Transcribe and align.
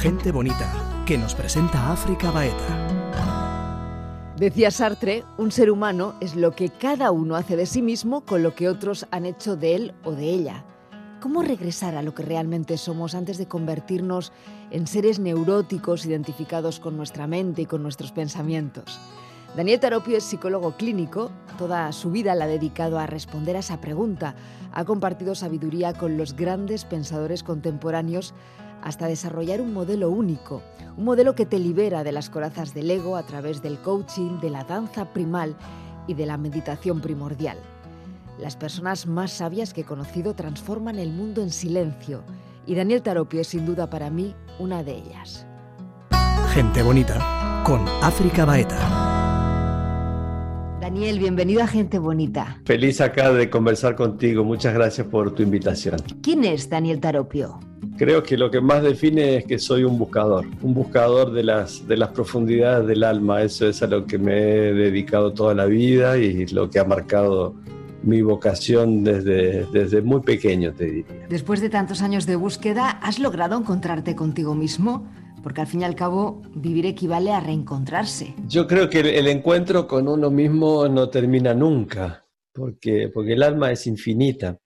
Gente 0.00 0.32
bonita, 0.32 1.04
que 1.04 1.18
nos 1.18 1.34
presenta 1.34 1.92
África 1.92 2.30
Baeta. 2.30 4.32
Decía 4.34 4.70
Sartre, 4.70 5.24
un 5.36 5.52
ser 5.52 5.70
humano 5.70 6.14
es 6.22 6.36
lo 6.36 6.52
que 6.52 6.70
cada 6.70 7.10
uno 7.10 7.36
hace 7.36 7.54
de 7.54 7.66
sí 7.66 7.82
mismo 7.82 8.22
con 8.22 8.42
lo 8.42 8.54
que 8.54 8.70
otros 8.70 9.06
han 9.10 9.26
hecho 9.26 9.56
de 9.56 9.74
él 9.74 9.94
o 10.02 10.12
de 10.12 10.30
ella. 10.30 10.64
¿Cómo 11.20 11.42
regresar 11.42 11.96
a 11.96 12.02
lo 12.02 12.14
que 12.14 12.22
realmente 12.22 12.78
somos 12.78 13.14
antes 13.14 13.36
de 13.36 13.46
convertirnos 13.46 14.32
en 14.70 14.86
seres 14.86 15.18
neuróticos 15.18 16.06
identificados 16.06 16.80
con 16.80 16.96
nuestra 16.96 17.26
mente 17.26 17.60
y 17.60 17.66
con 17.66 17.82
nuestros 17.82 18.10
pensamientos? 18.10 18.98
Daniel 19.54 19.80
Taropio 19.80 20.16
es 20.16 20.24
psicólogo 20.24 20.78
clínico, 20.78 21.30
toda 21.58 21.92
su 21.92 22.10
vida 22.10 22.34
la 22.34 22.46
ha 22.46 22.48
dedicado 22.48 22.98
a 22.98 23.06
responder 23.06 23.56
a 23.56 23.58
esa 23.58 23.82
pregunta. 23.82 24.34
Ha 24.72 24.86
compartido 24.86 25.34
sabiduría 25.34 25.92
con 25.92 26.16
los 26.16 26.36
grandes 26.36 26.86
pensadores 26.86 27.42
contemporáneos 27.42 28.32
hasta 28.82 29.06
desarrollar 29.06 29.60
un 29.60 29.72
modelo 29.72 30.10
único, 30.10 30.62
un 30.96 31.04
modelo 31.04 31.34
que 31.34 31.46
te 31.46 31.58
libera 31.58 32.04
de 32.04 32.12
las 32.12 32.30
corazas 32.30 32.74
del 32.74 32.90
ego 32.90 33.16
a 33.16 33.22
través 33.22 33.62
del 33.62 33.78
coaching, 33.78 34.40
de 34.40 34.50
la 34.50 34.64
danza 34.64 35.12
primal 35.12 35.56
y 36.06 36.14
de 36.14 36.26
la 36.26 36.36
meditación 36.36 37.00
primordial. 37.00 37.58
Las 38.38 38.56
personas 38.56 39.06
más 39.06 39.32
sabias 39.32 39.74
que 39.74 39.82
he 39.82 39.84
conocido 39.84 40.34
transforman 40.34 40.98
el 40.98 41.12
mundo 41.12 41.42
en 41.42 41.50
silencio 41.50 42.22
y 42.66 42.74
Daniel 42.74 43.02
Taropio 43.02 43.40
es 43.40 43.48
sin 43.48 43.66
duda 43.66 43.90
para 43.90 44.10
mí 44.10 44.34
una 44.58 44.82
de 44.82 44.96
ellas. 44.96 45.46
Gente 46.52 46.82
bonita 46.82 47.62
con 47.64 47.86
África 48.02 48.44
Baeta. 48.44 49.19
Daniel, 50.80 51.18
bienvenido 51.18 51.62
a 51.62 51.66
Gente 51.66 51.98
Bonita. 51.98 52.58
Feliz 52.64 53.02
acá 53.02 53.30
de 53.34 53.50
conversar 53.50 53.94
contigo. 53.94 54.44
Muchas 54.44 54.72
gracias 54.72 55.06
por 55.06 55.34
tu 55.34 55.42
invitación. 55.42 56.00
¿Quién 56.22 56.42
es 56.42 56.70
Daniel 56.70 57.00
Taropio? 57.00 57.60
Creo 57.98 58.22
que 58.22 58.38
lo 58.38 58.50
que 58.50 58.62
más 58.62 58.82
define 58.82 59.36
es 59.36 59.44
que 59.44 59.58
soy 59.58 59.84
un 59.84 59.98
buscador, 59.98 60.46
un 60.62 60.72
buscador 60.72 61.32
de 61.32 61.42
las, 61.42 61.86
de 61.86 61.98
las 61.98 62.08
profundidades 62.12 62.86
del 62.86 63.04
alma. 63.04 63.42
Eso 63.42 63.68
es 63.68 63.82
a 63.82 63.88
lo 63.88 64.06
que 64.06 64.16
me 64.16 64.38
he 64.38 64.72
dedicado 64.72 65.34
toda 65.34 65.52
la 65.52 65.66
vida 65.66 66.16
y 66.16 66.46
lo 66.46 66.70
que 66.70 66.78
ha 66.78 66.84
marcado 66.84 67.54
mi 68.02 68.22
vocación 68.22 69.04
desde, 69.04 69.66
desde 69.66 70.00
muy 70.00 70.22
pequeño, 70.22 70.72
te 70.72 70.86
diría. 70.86 71.26
Después 71.28 71.60
de 71.60 71.68
tantos 71.68 72.00
años 72.00 72.24
de 72.24 72.36
búsqueda, 72.36 72.88
¿has 73.02 73.18
logrado 73.18 73.58
encontrarte 73.58 74.16
contigo 74.16 74.54
mismo? 74.54 75.06
Porque 75.42 75.62
al 75.62 75.66
fin 75.66 75.80
y 75.80 75.84
al 75.84 75.94
cabo, 75.94 76.42
vivir 76.54 76.86
equivale 76.86 77.32
a 77.32 77.40
reencontrarse. 77.40 78.34
Yo 78.46 78.66
creo 78.66 78.88
que 78.88 79.00
el, 79.00 79.26
encuentro 79.28 79.86
con 79.86 80.08
uno 80.08 80.30
mismo 80.30 80.88
no 80.88 81.08
termina 81.08 81.54
nunca, 81.54 82.24
porque, 82.52 83.10
porque 83.12 83.32
el 83.32 83.42
alma 83.42 83.72
es 83.72 83.86
infinita. 83.86 84.58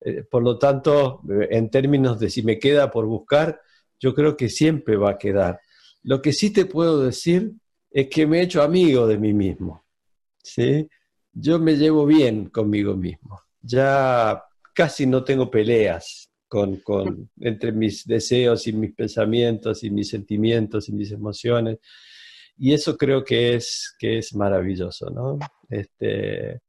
Eh, 0.00 0.22
por 0.22 0.42
lo 0.42 0.58
tanto, 0.58 1.22
en 1.50 1.70
términos 1.70 2.20
de 2.20 2.30
si 2.30 2.42
me 2.42 2.58
queda 2.58 2.90
por 2.90 3.06
buscar, 3.06 3.60
yo 3.98 4.14
creo 4.14 4.36
que 4.36 4.48
siempre 4.48 4.96
va 4.96 5.10
a 5.10 5.18
quedar. 5.18 5.60
Lo 6.02 6.22
que 6.22 6.32
sí 6.32 6.50
te 6.50 6.66
puedo 6.66 7.02
decir 7.02 7.52
es 7.90 8.08
que 8.08 8.26
me 8.26 8.38
he 8.38 8.42
hecho 8.42 8.62
amigo 8.62 9.06
de 9.06 9.18
mí 9.18 9.32
mismo. 9.32 9.84
¿sí? 10.42 10.88
Yo 11.32 11.58
me 11.58 11.76
llevo 11.76 12.06
bien 12.06 12.48
conmigo 12.50 12.94
mismo. 12.94 13.40
Ya 13.60 14.44
casi 14.72 15.06
no 15.06 15.24
tengo 15.24 15.50
peleas 15.50 16.27
con, 16.48 17.30
entre 17.40 17.72
mis 17.72 18.06
deseos 18.06 18.66
y 18.66 18.72
mis 18.72 18.94
pensamientos 18.94 19.84
y 19.84 19.90
mis 19.90 20.08
sentimientos 20.08 20.88
y 20.88 20.92
mis 20.92 21.12
emociones. 21.12 21.78
Y 22.56 22.72
eso 22.72 22.96
creo 22.96 23.22
que 23.22 23.54
es, 23.54 23.94
que 23.98 24.18
es 24.18 24.34
maravilloso, 24.34 25.10
¿no? 25.10 25.38
Este, 25.68 26.60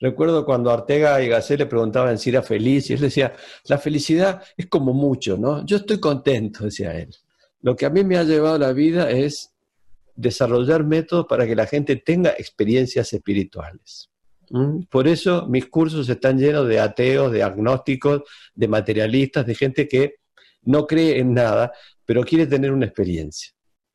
Recuerdo 0.00 0.46
cuando 0.46 0.72
Ortega 0.72 1.22
y 1.22 1.28
Gasset 1.28 1.58
le 1.58 1.66
preguntaban 1.66 2.18
si 2.18 2.30
era 2.30 2.42
feliz 2.42 2.88
y 2.88 2.94
él 2.94 3.00
decía, 3.00 3.34
la 3.66 3.76
felicidad 3.76 4.42
es 4.56 4.66
como 4.66 4.94
mucho, 4.94 5.36
¿no? 5.36 5.64
Yo 5.66 5.76
estoy 5.76 6.00
contento, 6.00 6.64
decía 6.64 6.98
él. 6.98 7.14
Lo 7.60 7.76
que 7.76 7.84
a 7.84 7.90
mí 7.90 8.02
me 8.02 8.16
ha 8.16 8.24
llevado 8.24 8.56
la 8.56 8.72
vida 8.72 9.10
es 9.10 9.54
desarrollar 10.14 10.84
métodos 10.84 11.26
para 11.26 11.46
que 11.46 11.54
la 11.54 11.66
gente 11.66 11.96
tenga 11.96 12.30
experiencias 12.30 13.12
espirituales. 13.12 14.09
¿Mm? 14.50 14.82
Por 14.90 15.08
eso 15.08 15.46
mis 15.48 15.66
cursos 15.66 16.08
están 16.08 16.38
llenos 16.38 16.68
de 16.68 16.80
ateos, 16.80 17.32
de 17.32 17.42
agnósticos, 17.42 18.22
de 18.54 18.68
materialistas, 18.68 19.46
de 19.46 19.54
gente 19.54 19.88
que 19.88 20.16
no 20.62 20.86
cree 20.86 21.18
en 21.18 21.32
nada, 21.32 21.72
pero 22.04 22.22
quiere 22.24 22.46
tener 22.46 22.72
una 22.72 22.86
experiencia. 22.86 23.52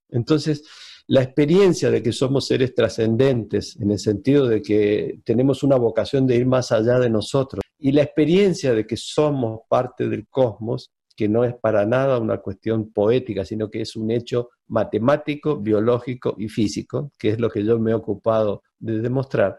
Entonces, 0.09 0.63
la 1.07 1.21
experiencia 1.21 1.91
de 1.91 2.01
que 2.01 2.11
somos 2.11 2.47
seres 2.47 2.73
trascendentes, 2.73 3.75
en 3.79 3.91
el 3.91 3.99
sentido 3.99 4.47
de 4.47 4.61
que 4.61 5.19
tenemos 5.23 5.61
una 5.61 5.75
vocación 5.75 6.25
de 6.25 6.37
ir 6.37 6.47
más 6.47 6.71
allá 6.71 6.99
de 6.99 7.09
nosotros, 7.09 7.63
y 7.77 7.91
la 7.91 8.01
experiencia 8.01 8.73
de 8.73 8.87
que 8.87 8.97
somos 8.97 9.61
parte 9.69 10.07
del 10.09 10.27
cosmos, 10.27 10.91
que 11.15 11.29
no 11.29 11.43
es 11.43 11.53
para 11.55 11.85
nada 11.85 12.17
una 12.17 12.39
cuestión 12.39 12.91
poética, 12.91 13.45
sino 13.45 13.69
que 13.69 13.81
es 13.81 13.95
un 13.95 14.09
hecho 14.09 14.49
matemático, 14.67 15.57
biológico 15.57 16.35
y 16.37 16.49
físico, 16.49 17.11
que 17.19 17.29
es 17.29 17.39
lo 17.39 17.49
que 17.49 17.63
yo 17.63 17.79
me 17.79 17.91
he 17.91 17.93
ocupado 17.93 18.63
de 18.79 18.99
demostrar, 18.99 19.57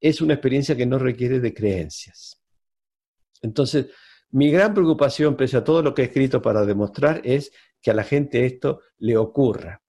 es 0.00 0.20
una 0.20 0.34
experiencia 0.34 0.76
que 0.76 0.86
no 0.86 0.98
requiere 0.98 1.40
de 1.40 1.52
creencias. 1.54 2.40
Entonces, 3.42 3.86
mi 4.30 4.50
gran 4.50 4.74
preocupación, 4.74 5.36
pese 5.36 5.56
a 5.56 5.64
todo 5.64 5.82
lo 5.82 5.94
que 5.94 6.02
he 6.02 6.04
escrito 6.06 6.40
para 6.40 6.64
demostrar, 6.64 7.20
es 7.24 7.52
que 7.80 7.90
a 7.90 7.94
la 7.94 8.04
gente 8.04 8.46
esto 8.46 8.80
le 8.98 9.16
ocurra 9.16 9.82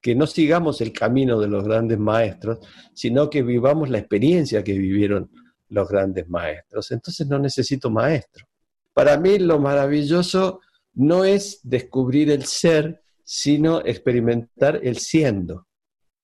que 0.00 0.14
no 0.14 0.26
sigamos 0.26 0.80
el 0.80 0.92
camino 0.92 1.40
de 1.40 1.48
los 1.48 1.64
grandes 1.64 1.98
maestros, 1.98 2.60
sino 2.94 3.28
que 3.28 3.42
vivamos 3.42 3.90
la 3.90 3.98
experiencia 3.98 4.62
que 4.62 4.78
vivieron 4.78 5.30
los 5.68 5.88
grandes 5.88 6.28
maestros. 6.28 6.90
Entonces 6.92 7.26
no 7.26 7.38
necesito 7.38 7.90
maestro. 7.90 8.46
Para 8.94 9.18
mí 9.18 9.38
lo 9.38 9.58
maravilloso 9.58 10.60
no 10.94 11.24
es 11.24 11.60
descubrir 11.62 12.30
el 12.30 12.44
ser, 12.44 13.02
sino 13.24 13.80
experimentar 13.80 14.80
el 14.82 14.98
siendo. 14.98 15.66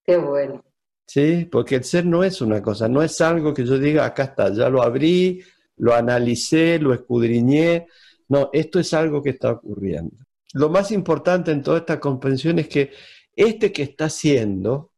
Qué 0.05 0.17
bueno. 0.17 0.65
Sí, 1.07 1.47
porque 1.51 1.77
el 1.77 1.85
ser 1.85 2.07
no 2.07 2.25
es 2.25 2.41
una 2.41 2.63
cosa, 2.63 2.89
no 2.89 3.03
es 3.03 3.21
algo 3.21 3.53
que 3.55 3.65
yo 3.65 3.79
diga, 3.79 4.05
acá 4.07 4.25
está, 4.25 4.53
ya 4.53 4.69
lo 4.69 4.83
abrí, 4.83 5.43
lo 5.77 5.95
analicé, 5.95 6.79
lo 6.79 6.95
escudriñé. 6.95 7.87
No, 8.29 8.51
esto 8.53 8.81
es 8.81 8.93
algo 8.95 9.23
que 9.23 9.31
está 9.31 9.53
ocurriendo. 9.53 10.17
Lo 10.55 10.71
más 10.71 10.91
importante 10.93 11.51
en 11.51 11.63
toda 11.63 11.79
esta 11.79 12.01
comprensión 12.01 12.59
es 12.59 12.69
que 12.69 12.93
este 13.37 13.73
que 13.73 13.83
está 13.83 14.07
haciendo, 14.07 14.93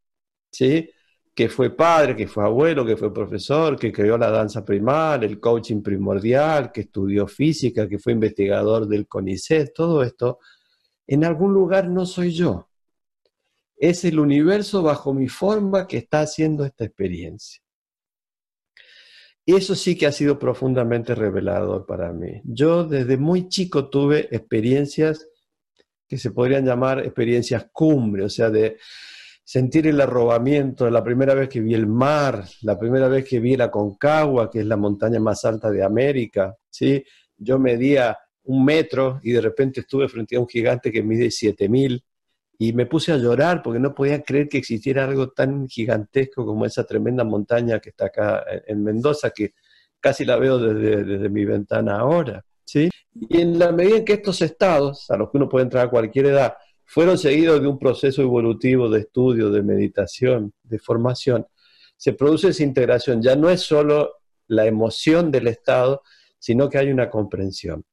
¿sí? 0.51 0.91
que 1.37 1.51
fue 1.51 1.77
padre, 1.77 2.17
que 2.17 2.27
fue 2.27 2.45
abuelo, 2.45 2.87
que 2.87 2.97
fue 2.97 3.13
profesor, 3.13 3.79
que 3.79 3.93
creó 3.93 4.17
la 4.17 4.31
danza 4.31 4.65
primal, 4.65 5.23
el 5.23 5.39
coaching 5.39 5.83
primordial, 5.83 6.73
que 6.73 6.83
estudió 6.83 7.27
física, 7.27 7.87
que 7.87 7.99
fue 7.99 8.15
investigador 8.15 8.89
del 8.89 9.07
CONICET, 9.07 9.75
todo 9.75 10.03
esto, 10.03 10.39
en 11.07 11.25
algún 11.25 11.53
lugar 11.53 11.91
no 11.91 12.07
soy 12.07 12.33
yo. 12.33 12.71
Es 13.77 14.05
el 14.05 14.19
universo 14.19 14.83
bajo 14.83 15.13
mi 15.13 15.29
forma 15.29 15.87
que 15.87 15.99
está 15.99 16.21
haciendo 16.21 16.65
esta 16.65 16.85
experiencia. 16.85 17.63
Eso 19.45 19.77
sí 19.77 19.97
que 19.97 20.07
ha 20.07 20.13
sido 20.13 20.39
profundamente 20.39 21.15
revelador 21.15 21.87
para 21.87 22.13
mí. 22.13 22.41
Yo 22.45 22.85
desde 22.85 23.17
muy 23.17 23.49
chico 23.49 23.89
tuve 23.89 24.29
experiencias 24.33 25.29
que 26.09 26.19
se 26.19 26.33
podrían 26.33 26.65
llamar 26.65 27.01
experiencias 27.01 27.69
cumbre, 27.73 28.25
o 28.25 28.29
sea, 28.29 28.51
de 28.51 28.79
sentir 29.45 29.87
el 29.87 30.01
arrobamiento, 30.01 30.91
la 30.91 31.05
primera 31.05 31.35
vez 31.35 31.49
que 31.49 31.61
vi 31.61 31.75
el 31.75 31.87
mar, 31.87 32.45
la 32.63 32.77
primera 32.77 33.07
vez 33.07 33.25
que 33.25 33.39
vi 33.39 33.57
la 33.57 33.71
Concagua, 33.71 34.51
que 34.51 34.61
es 34.61 34.67
la 34.67 34.77
montaña 34.77 35.21
más 35.21 35.45
alta 35.45 35.71
de 35.71 35.85
América, 35.85 36.57
¿sí? 36.69 37.05
Yo 37.37 37.59
medía 37.59 38.19
un 38.45 38.65
metro 38.65 39.21
y 39.23 39.31
de 39.31 39.41
repente 39.41 39.81
estuve 39.81 40.09
frente 40.09 40.35
a 40.35 40.41
un 40.41 40.49
gigante 40.49 40.91
que 40.91 41.03
mide 41.03 41.31
7000 41.31 42.03
y 42.59 42.73
me 42.73 42.87
puse 42.87 43.13
a 43.13 43.17
llorar 43.17 43.63
porque 43.63 43.81
no 43.81 43.95
podía 43.95 44.23
creer 44.23 44.49
que 44.49 44.59
existiera 44.59 45.05
algo 45.05 45.31
tan 45.31 45.69
gigantesco 45.69 46.47
como 46.47 46.65
esa 46.65 46.85
tremenda 46.85 47.25
montaña 47.25 47.81
que 47.81 47.91
está 47.91 48.07
acá 48.07 48.45
en 48.67 48.83
Mendoza, 48.83 49.31
que 49.31 49.55
casi 50.01 50.25
la 50.25 50.37
veo 50.37 50.59
desde, 50.59 51.05
desde 51.05 51.29
mi 51.29 51.45
ventana 51.45 51.99
ahora. 51.99 52.45
¿sí? 52.65 52.89
Y 53.15 53.41
en 53.41 53.59
la 53.59 53.73
medida 53.73 53.99
en 53.99 54.05
que 54.05 54.15
estos 54.15 54.41
estados, 54.43 55.11
a 55.11 55.17
los 55.17 55.31
que 55.31 55.37
uno 55.37 55.49
puede 55.49 55.65
entrar 55.65 55.87
a 55.87 55.91
cualquier 55.91 56.27
edad, 56.27 56.55
fueron 56.85 57.19
seguidos 57.19 57.61
de 57.61 57.67
un 57.67 57.79
proceso 57.79 58.23
evolutivo 58.23 58.89
de 58.89 59.01
estudio, 59.01 59.51
de 59.51 59.63
meditación, 59.63 60.53
de 60.63 60.79
formación, 60.79 61.47
se 61.97 62.13
produce 62.13 62.49
esa 62.49 62.63
integración. 62.63 63.21
Ya 63.23 63.37
no 63.37 63.51
es 63.51 63.63
solo 63.63 64.19
la 64.49 64.67
emoción 64.67 65.31
del 65.31 65.49
estado, 65.49 66.03
sino 66.39 66.69
que 66.69 66.79
hay 66.79 66.91
una 66.91 67.11
comprensión. 67.11 67.85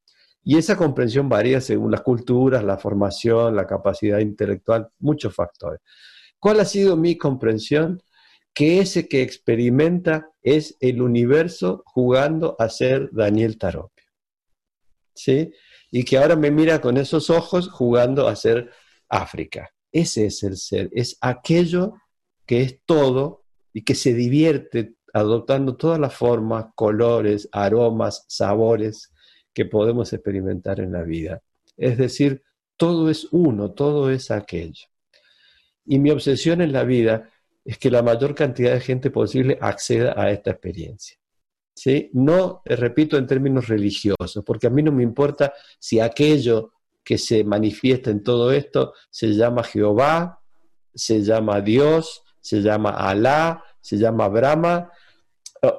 Y 0.44 0.58
esa 0.58 0.76
comprensión 0.76 1.28
varía 1.28 1.60
según 1.60 1.90
las 1.90 2.02
culturas, 2.02 2.62
la 2.62 2.76
formación, 2.76 3.56
la 3.56 3.66
capacidad 3.66 4.18
intelectual, 4.18 4.88
muchos 4.98 5.34
factores. 5.34 5.80
¿Cuál 6.38 6.60
ha 6.60 6.66
sido 6.66 6.96
mi 6.96 7.16
comprensión? 7.16 8.02
Que 8.52 8.80
ese 8.80 9.08
que 9.08 9.22
experimenta 9.22 10.30
es 10.42 10.76
el 10.80 11.00
universo 11.00 11.82
jugando 11.86 12.56
a 12.58 12.68
ser 12.68 13.08
Daniel 13.10 13.56
Tarot. 13.58 13.90
¿sí? 15.14 15.50
Y 15.90 16.04
que 16.04 16.18
ahora 16.18 16.36
me 16.36 16.50
mira 16.50 16.80
con 16.80 16.98
esos 16.98 17.30
ojos 17.30 17.70
jugando 17.70 18.28
a 18.28 18.36
ser 18.36 18.70
África. 19.08 19.70
Ese 19.90 20.26
es 20.26 20.42
el 20.42 20.56
ser, 20.56 20.90
es 20.92 21.16
aquello 21.20 21.94
que 22.46 22.62
es 22.62 22.80
todo 22.84 23.44
y 23.72 23.82
que 23.82 23.94
se 23.94 24.12
divierte 24.12 24.96
adoptando 25.14 25.76
todas 25.76 26.00
las 26.00 26.14
formas, 26.14 26.66
colores, 26.74 27.48
aromas, 27.52 28.24
sabores 28.28 29.13
que 29.54 29.64
podemos 29.64 30.12
experimentar 30.12 30.80
en 30.80 30.92
la 30.92 31.02
vida. 31.02 31.40
Es 31.76 31.96
decir, 31.96 32.42
Todo 32.76 33.08
es 33.08 33.28
uno, 33.30 33.70
todo 33.70 34.10
es 34.10 34.30
aquello. 34.30 34.88
Y 35.86 35.98
mi 36.00 36.10
obsesión 36.10 36.60
en 36.60 36.72
la 36.72 36.82
vida 36.82 37.30
es 37.64 37.78
que 37.78 37.90
la 37.90 38.02
mayor 38.02 38.34
cantidad 38.34 38.72
de 38.74 38.80
gente 38.80 39.10
posible 39.10 39.58
acceda 39.60 40.14
a 40.16 40.30
esta 40.30 40.50
experiencia. 40.50 41.16
¿Sí? 41.72 42.10
No, 42.12 42.62
eh, 42.64 42.76
repito, 42.76 43.16
en 43.16 43.26
términos 43.26 43.68
religiosos, 43.68 44.42
porque 44.44 44.66
a 44.66 44.70
mí 44.70 44.82
no 44.82 44.92
me 44.92 45.02
importa 45.02 45.52
si 45.78 46.00
aquello 46.00 46.72
que 47.04 47.16
se 47.16 47.44
manifiesta 47.44 48.10
en 48.10 48.22
todo 48.22 48.50
esto 48.52 48.94
se 49.10 49.28
llama 49.34 49.62
Jehová, 49.62 50.40
se 50.94 51.22
llama 51.22 51.60
Dios, 51.60 52.22
se 52.40 52.60
llama 52.60 52.90
Alá, 52.90 53.62
se 53.80 53.98
llama 53.98 54.28
Brahma 54.28 54.90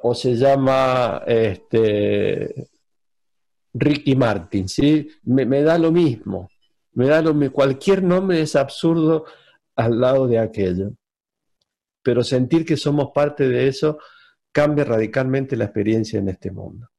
o 0.04 0.14
se 0.14 0.36
llama 0.36 1.24
este, 1.28 2.70
Ricky 3.78 4.16
Martin, 4.16 4.70
¿sí? 4.70 5.10
Me, 5.24 5.62
da 5.62 5.78
lo 5.78 5.92
mismo, 5.92 6.50
me 6.94 7.08
da 7.08 7.22
lo 7.22 7.34
mismo. 7.34 7.54
Cualquier 7.54 8.02
nombre 8.02 8.42
es 8.42 8.56
absurdo 8.56 9.26
al 9.76 10.00
lado 10.00 10.28
de 10.28 10.40
aquello. 10.40 10.94
Pero 12.02 12.24
sentir 12.24 12.66
que 12.66 12.78
somos 12.78 13.10
parte 13.14 13.50
de 13.50 13.68
eso 13.68 14.00
cambia 14.52 14.86
radicalmente 14.86 15.58
la 15.58 15.66
experiencia 15.66 16.20
en 16.20 16.30
este 16.30 16.52
mundo. 16.52 16.90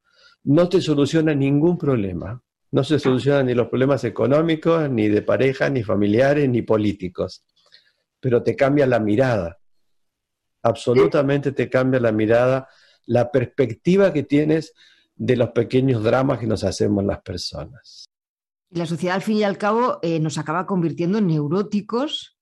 No 0.43 0.69
te 0.69 0.79
soluciona 0.79 1.33
ningún 1.33 1.79
problema. 1.79 2.39
No 2.69 2.83
se 2.83 2.99
solucionan 2.99 3.47
ni 3.47 3.55
los 3.55 3.69
problemas 3.69 4.03
económicos, 4.03 4.87
ni 4.89 5.07
de 5.07 5.23
pareja, 5.23 5.69
ni 5.69 5.81
familiares, 5.81 6.47
ni 6.47 6.61
políticos. 6.61 7.43
Pero 8.19 8.43
te 8.43 8.55
cambia 8.55 8.85
la 8.85 8.99
mirada. 8.99 9.57
Absolutamente 10.61 11.53
te 11.53 11.69
cambia 11.69 11.99
la 11.99 12.11
mirada, 12.11 12.67
la 13.07 13.31
perspectiva 13.31 14.13
que 14.13 14.23
tienes 14.23 14.73
de 15.17 15.35
los 15.35 15.49
pequeños 15.49 16.03
dramas 16.03 16.39
que 16.39 16.47
nos 16.47 16.63
hacemos 16.63 17.03
las 17.03 17.21
personas. 17.21 18.05
La 18.69 18.85
sociedad, 18.85 19.15
al 19.15 19.21
fin 19.21 19.37
y 19.37 19.43
al 19.43 19.57
cabo, 19.57 19.99
eh, 20.01 20.19
nos 20.19 20.37
acaba 20.37 20.65
convirtiendo 20.65 21.17
en 21.17 21.27
neuróticos 21.27 22.37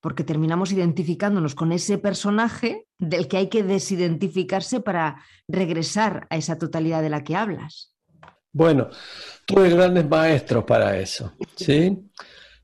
porque 0.00 0.24
terminamos 0.24 0.72
identificándonos 0.72 1.54
con 1.54 1.72
ese 1.72 1.98
personaje 1.98 2.86
del 2.98 3.28
que 3.28 3.36
hay 3.36 3.48
que 3.48 3.62
desidentificarse 3.62 4.80
para 4.80 5.22
regresar 5.46 6.26
a 6.30 6.36
esa 6.36 6.58
totalidad 6.58 7.02
de 7.02 7.10
la 7.10 7.22
que 7.22 7.36
hablas. 7.36 7.94
Bueno, 8.52 8.88
tuve 9.46 9.68
grandes 9.68 10.08
maestros 10.08 10.64
para 10.64 10.98
eso. 10.98 11.34
¿sí? 11.54 11.98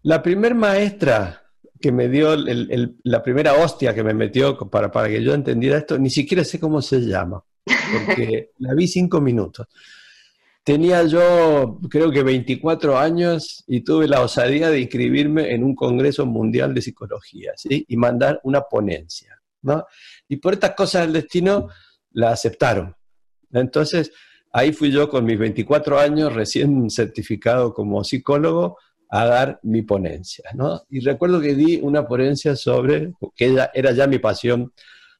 La 0.02 0.22
primer 0.22 0.54
maestra 0.54 1.42
que 1.78 1.92
me 1.92 2.08
dio, 2.08 2.34
la 2.36 3.22
primera 3.22 3.52
hostia 3.52 3.94
que 3.94 4.02
me 4.02 4.14
metió 4.14 4.56
para, 4.56 4.90
para 4.90 5.08
que 5.08 5.22
yo 5.22 5.34
entendiera 5.34 5.76
esto, 5.76 5.98
ni 5.98 6.08
siquiera 6.10 6.42
sé 6.42 6.58
cómo 6.58 6.80
se 6.80 7.00
llama 7.00 7.44
porque 7.66 8.50
la 8.58 8.74
vi 8.74 8.86
cinco 8.86 9.20
minutos. 9.20 9.66
Tenía 10.62 11.04
yo, 11.04 11.78
creo 11.88 12.10
que 12.10 12.22
24 12.22 12.98
años 12.98 13.62
y 13.68 13.82
tuve 13.82 14.08
la 14.08 14.20
osadía 14.20 14.68
de 14.68 14.80
inscribirme 14.80 15.54
en 15.54 15.62
un 15.62 15.76
Congreso 15.76 16.26
Mundial 16.26 16.74
de 16.74 16.82
Psicología, 16.82 17.52
¿sí? 17.56 17.84
Y 17.86 17.96
mandar 17.96 18.40
una 18.42 18.62
ponencia, 18.62 19.40
¿no? 19.62 19.86
Y 20.28 20.36
por 20.38 20.54
estas 20.54 20.72
cosas 20.72 21.02
del 21.02 21.12
destino 21.12 21.68
la 22.12 22.32
aceptaron. 22.32 22.96
Entonces, 23.52 24.10
ahí 24.52 24.72
fui 24.72 24.90
yo 24.90 25.08
con 25.08 25.24
mis 25.24 25.38
24 25.38 26.00
años, 26.00 26.34
recién 26.34 26.90
certificado 26.90 27.72
como 27.72 28.02
psicólogo, 28.02 28.76
a 29.08 29.24
dar 29.24 29.60
mi 29.62 29.82
ponencia, 29.82 30.50
¿no? 30.54 30.82
Y 30.90 30.98
recuerdo 30.98 31.40
que 31.40 31.54
di 31.54 31.78
una 31.80 32.08
ponencia 32.08 32.56
sobre, 32.56 33.12
que 33.36 33.56
era 33.72 33.92
ya 33.92 34.08
mi 34.08 34.18
pasión, 34.18 34.72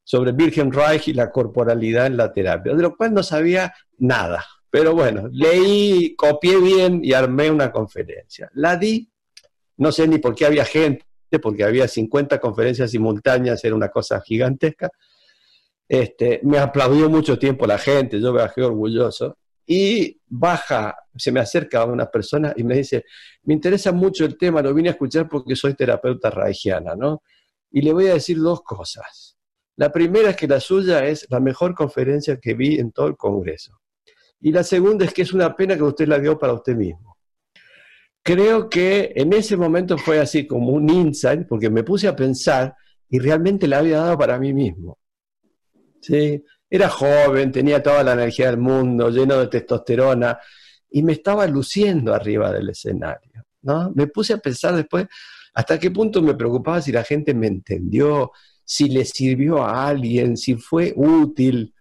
sobre 0.07 0.31
Virgen 0.31 0.71
Reich 0.71 1.09
y 1.09 1.15
la 1.15 1.33
corporalidad 1.33 2.07
en 2.07 2.17
la 2.17 2.33
terapia, 2.33 2.73
de 2.75 2.81
lo 2.81 2.97
cual 2.97 3.13
no 3.13 3.25
sabía 3.25 3.75
nada. 3.99 4.47
Pero 4.71 4.95
bueno, 4.95 5.29
leí, 5.33 6.15
copié 6.15 6.61
bien 6.61 7.01
y 7.03 7.13
armé 7.13 7.51
una 7.51 7.73
conferencia. 7.73 8.49
La 8.55 8.77
di, 8.77 9.11
no 9.79 9.91
sé 9.91 10.07
ni 10.07 10.19
por 10.19 10.37
qué 10.37 10.47
había 10.47 10.65
gente, 10.65 11.05
porque 11.43 11.65
había 11.65 11.89
50 11.89 12.39
conferencias 12.39 12.93
simultáneas, 12.93 13.65
era 13.65 13.75
una 13.75 13.89
cosa 13.89 14.21
gigantesca. 14.21 14.91
Este, 15.89 16.39
me 16.45 16.59
aplaudió 16.59 17.11
mucho 17.11 17.37
tiempo 17.37 17.67
la 17.67 17.79
gente, 17.79 18.21
yo 18.21 18.33
bajé 18.33 18.63
orgulloso. 18.63 19.39
Y 19.67 20.21
baja, 20.29 20.95
se 21.17 21.33
me 21.33 21.41
acerca 21.41 21.85
una 21.85 22.09
persona 22.09 22.55
y 22.57 22.63
me 22.63 22.77
dice, 22.77 23.07
me 23.43 23.55
interesa 23.55 23.91
mucho 23.91 24.25
el 24.25 24.39
tema, 24.39 24.63
lo 24.63 24.73
vine 24.73 24.91
a 24.91 24.93
escuchar 24.93 25.29
porque 25.29 25.57
soy 25.57 25.75
terapeuta 25.75 26.31
reichiana, 26.31 26.95
¿no? 26.95 27.25
Y 27.73 27.83
le 27.83 27.93
voy 27.93 28.07
a 28.07 28.15
decir 28.15 28.39
dos 28.39 28.63
cosas. 28.63 29.26
La 29.77 29.93
primera 29.93 30.31
es 30.31 30.37
que 30.37 30.49
la 30.49 30.59
suya 30.59 31.05
es 31.05 31.27
la 31.31 31.39
mejor 31.39 31.75
conferencia 31.75 32.39
que 32.39 32.55
vi 32.55 32.79
en 32.79 32.93
todo 32.93 33.09
el 33.09 33.17
Congreso. 33.17 33.79
Y 34.41 34.51
la 34.51 34.63
segunda 34.63 35.05
es 35.05 35.13
que 35.13 35.23
es 35.23 35.33
una 35.33 35.55
pena 35.55 35.77
que 35.77 35.83
usted 35.83 36.09
la 36.09 36.19
dio 36.19 36.39
para 36.39 36.55
usted 36.55 36.75
mismo. 36.75 37.17
Creo 38.23 38.69
que 38.69 39.13
en 39.15 39.33
ese 39.33 39.57
momento 39.57 39.97
fue 39.99 40.19
así 40.19 40.47
como 40.47 40.71
un 40.71 40.89
insight, 40.89 41.47
porque 41.47 41.71
me 41.71 41.85
puse 41.85 42.09
a 42.09 42.17
pensar 42.17 42.75
y 43.09 43.19
realmente 43.19 43.69
la 43.69 43.79
había 43.79 43.99
dado 43.99 44.19
para 44.19 44.39
mí 44.39 44.53
mismo. 44.53 44.99
¿Sí? 46.01 46.43
Era 46.69 46.89
joven, 46.89 47.53
tenía 47.53 47.83
toda 47.83 48.03
la 48.03 48.15
energía 48.15 48.47
del 48.47 48.59
mundo, 48.59 49.11
lleno 49.11 49.39
de 49.39 49.47
testosterona, 49.47 50.39
y 50.91 51.03
me 51.03 51.13
estaba 51.13 51.47
luciendo 51.47 52.15
arriba 52.15 52.51
del 52.53 52.71
escenario. 52.71 53.45
¿no? 53.63 53.93
Me 53.95 54.07
puse 54.09 54.33
a 54.33 54.39
pensar 54.39 54.75
después 54.75 55.07
hasta 55.55 55.79
qué 55.79 55.91
punto 55.91 56.21
me 56.21 56.35
preocupaba 56.35 56.83
si 56.83 56.93
la 56.93 57.05
gente 57.05 57.33
me 57.33 57.47
entendió, 57.47 58.33
si 58.67 58.89
le 58.89 59.05
sirvió 59.05 59.63
a 59.63 59.87
alguien, 59.87 60.37
si 60.37 60.57
fue 60.57 60.93
útil. 60.97 61.73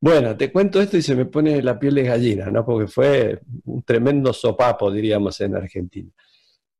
Bueno, 0.00 0.36
te 0.36 0.52
cuento 0.52 0.80
esto 0.80 0.96
y 0.96 1.02
se 1.02 1.14
me 1.14 1.24
pone 1.24 1.62
la 1.62 1.78
piel 1.78 1.94
de 1.94 2.02
gallina, 2.02 2.50
¿no? 2.50 2.64
Porque 2.64 2.88
fue 2.88 3.40
un 3.64 3.82
tremendo 3.82 4.32
sopapo, 4.32 4.90
diríamos, 4.90 5.40
en 5.40 5.54
Argentina. 5.54 6.10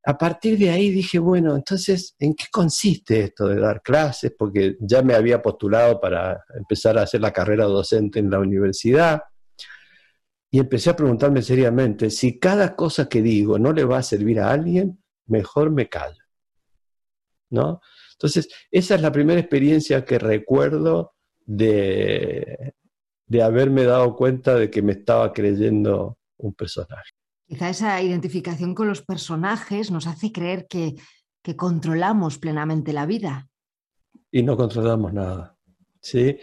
A 0.05 0.19
partir 0.19 0.59
de 0.59 0.71
ahí 0.71 0.91
dije, 0.91 1.19
bueno, 1.19 1.55
entonces, 1.55 2.17
¿en 2.19 2.35
qué 2.35 2.47
consiste 2.51 3.21
esto 3.21 3.47
de 3.47 3.61
dar 3.61 3.83
clases? 3.83 4.33
Porque 4.37 4.77
ya 4.81 5.03
me 5.03 5.15
había 5.15 5.41
postulado 5.41 6.01
para 6.01 6.45
empezar 6.57 6.99
a 6.99 7.03
hacer 7.03 7.21
la 7.21 7.33
carrera 7.33 7.65
docente 7.65 8.19
en 8.19 8.31
la 8.31 8.41
universidad. 8.41 9.23
Y 10.51 10.59
empecé 10.59 10.91
a 10.91 10.97
preguntarme 10.97 11.43
seriamente, 11.43 12.11
si 12.11 12.39
cada 12.39 12.75
cosa 12.75 13.09
que 13.09 13.23
digo 13.23 13.59
no 13.59 13.73
le 13.73 13.85
va 13.85 13.99
a 13.99 14.03
servir 14.03 14.41
a 14.41 14.51
alguien, 14.51 15.03
mejor 15.27 15.71
me 15.71 15.89
callo. 15.89 16.25
¿No? 17.51 17.81
Entonces, 18.19 18.49
esa 18.73 18.97
es 18.97 19.01
la 19.01 19.13
primera 19.13 19.39
experiencia 19.39 20.05
que 20.05 20.19
recuerdo 20.19 21.15
de, 21.47 22.75
haberme 23.41 23.85
dado 23.85 24.17
cuenta 24.17 24.57
de 24.57 24.69
que 24.71 24.83
me 24.83 24.93
estaba 24.93 25.33
creyendo 25.33 26.19
un 26.37 26.53
personaje. 26.53 27.13
Quizá 27.47 27.71
esa 27.71 28.03
identificación 28.03 28.75
con 28.75 28.89
los 28.89 29.03
personajes 29.03 29.93
nos 29.93 30.09
hace 30.09 30.33
creer 30.33 30.67
que, 30.69 30.97
controlamos 31.57 32.37
plenamente 32.37 32.93
la 32.93 33.07
vida. 33.07 33.49
Y 34.31 34.43
no 34.43 34.55
controlamos 34.55 35.15
nada. 35.15 35.57
¿sí? 35.99 36.37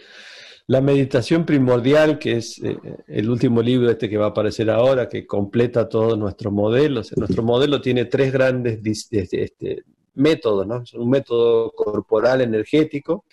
La 0.66 0.80
meditación 0.80 1.46
primordial, 1.46 2.18
que 2.18 2.38
es 2.38 2.60
eh, 2.60 2.76
el 3.06 3.30
último 3.30 3.62
libro 3.62 3.88
este 3.88 4.10
que 4.10 4.16
va 4.16 4.24
a 4.24 4.30
aparecer 4.30 4.68
ahora, 4.68 5.08
que 5.08 5.24
completa 5.24 5.88
todos 5.88 6.18
nuestros 6.18 6.52
modelos. 6.52 7.16
Nuestro 7.16 7.44
modelo 7.44 7.80
tiene 7.80 8.06
tres 8.06 8.32
grandes 8.32 8.80
este, 9.12 9.84
métodos, 10.16 10.66
¿no? 10.66 10.82
un 10.94 11.10
método 11.10 11.70
corporal 11.72 12.40
energético 12.40 13.24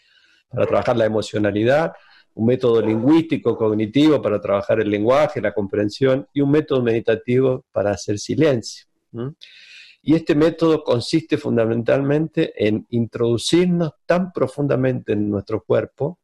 para 0.49 0.67
trabajar 0.67 0.97
la 0.97 1.05
emocionalidad, 1.05 1.93
un 2.35 2.47
método 2.47 2.81
lingüístico 2.81 3.57
cognitivo 3.57 4.21
para 4.21 4.39
trabajar 4.39 4.79
el 4.79 4.89
lenguaje, 4.89 5.41
la 5.41 5.53
comprensión 5.53 6.27
y 6.33 6.41
un 6.41 6.51
método 6.51 6.81
meditativo 6.81 7.65
para 7.71 7.91
hacer 7.91 8.19
silencio. 8.19 8.85
Y 10.01 10.15
este 10.15 10.35
método 10.35 10.83
consiste 10.83 11.37
fundamentalmente 11.37 12.53
en 12.57 12.85
introducirnos 12.89 13.93
tan 14.05 14.31
profundamente 14.31 15.13
en 15.13 15.29
nuestro 15.29 15.63
cuerpo, 15.63 16.19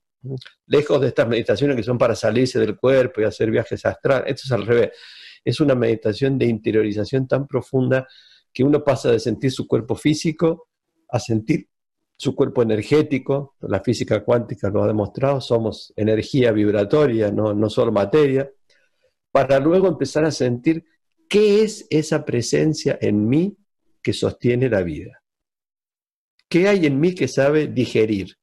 lejos 0.68 1.00
de 1.00 1.08
estas 1.08 1.28
meditaciones 1.28 1.78
que 1.78 1.84
son 1.84 1.98
para 1.98 2.16
salirse 2.16 2.60
del 2.60 2.76
cuerpo 2.76 3.22
y 3.22 3.24
hacer 3.24 3.50
viajes 3.50 3.86
astrales, 3.86 4.26
esto 4.28 4.42
es 4.46 4.52
al 4.52 4.66
revés, 4.66 4.92
es 5.46 5.60
una 5.62 5.76
meditación 5.76 6.38
de 6.38 6.46
interiorización 6.46 7.28
tan 7.28 7.48
profunda 7.48 8.06
que 8.54 8.64
uno 8.64 8.84
pasa 8.84 9.12
de 9.12 9.20
sentir 9.20 9.52
su 9.52 9.68
cuerpo 9.68 9.96
físico 9.96 10.68
a 11.10 11.20
sentir 11.20 11.68
su 12.16 12.36
cuerpo 12.36 12.62
energético, 12.62 13.56
la 13.62 13.82
física 13.82 14.24
cuántica 14.24 14.70
lo 14.70 14.84
ha 14.84 14.88
demostrado, 14.88 15.40
somos 15.40 15.94
energía 15.96 16.52
vibratoria, 16.52 17.32
no, 17.32 17.54
no 17.54 17.70
solo 17.70 17.92
materia, 17.92 18.52
para 19.32 19.60
luego 19.60 19.88
empezar 19.88 20.26
a 20.26 20.32
sentir 20.32 20.84
qué 21.30 21.64
es 21.64 21.88
esa 21.90 22.26
presencia 22.26 22.98
en 23.02 23.28
mí 23.28 23.58
que 24.02 24.12
sostiene 24.12 24.70
la 24.70 24.82
vida. 24.82 25.24
¿Qué 26.50 26.68
hay 26.68 26.86
en 26.88 27.00
mí 27.00 27.16
que 27.16 27.28
sabe 27.28 27.68
digerir, 27.68 28.36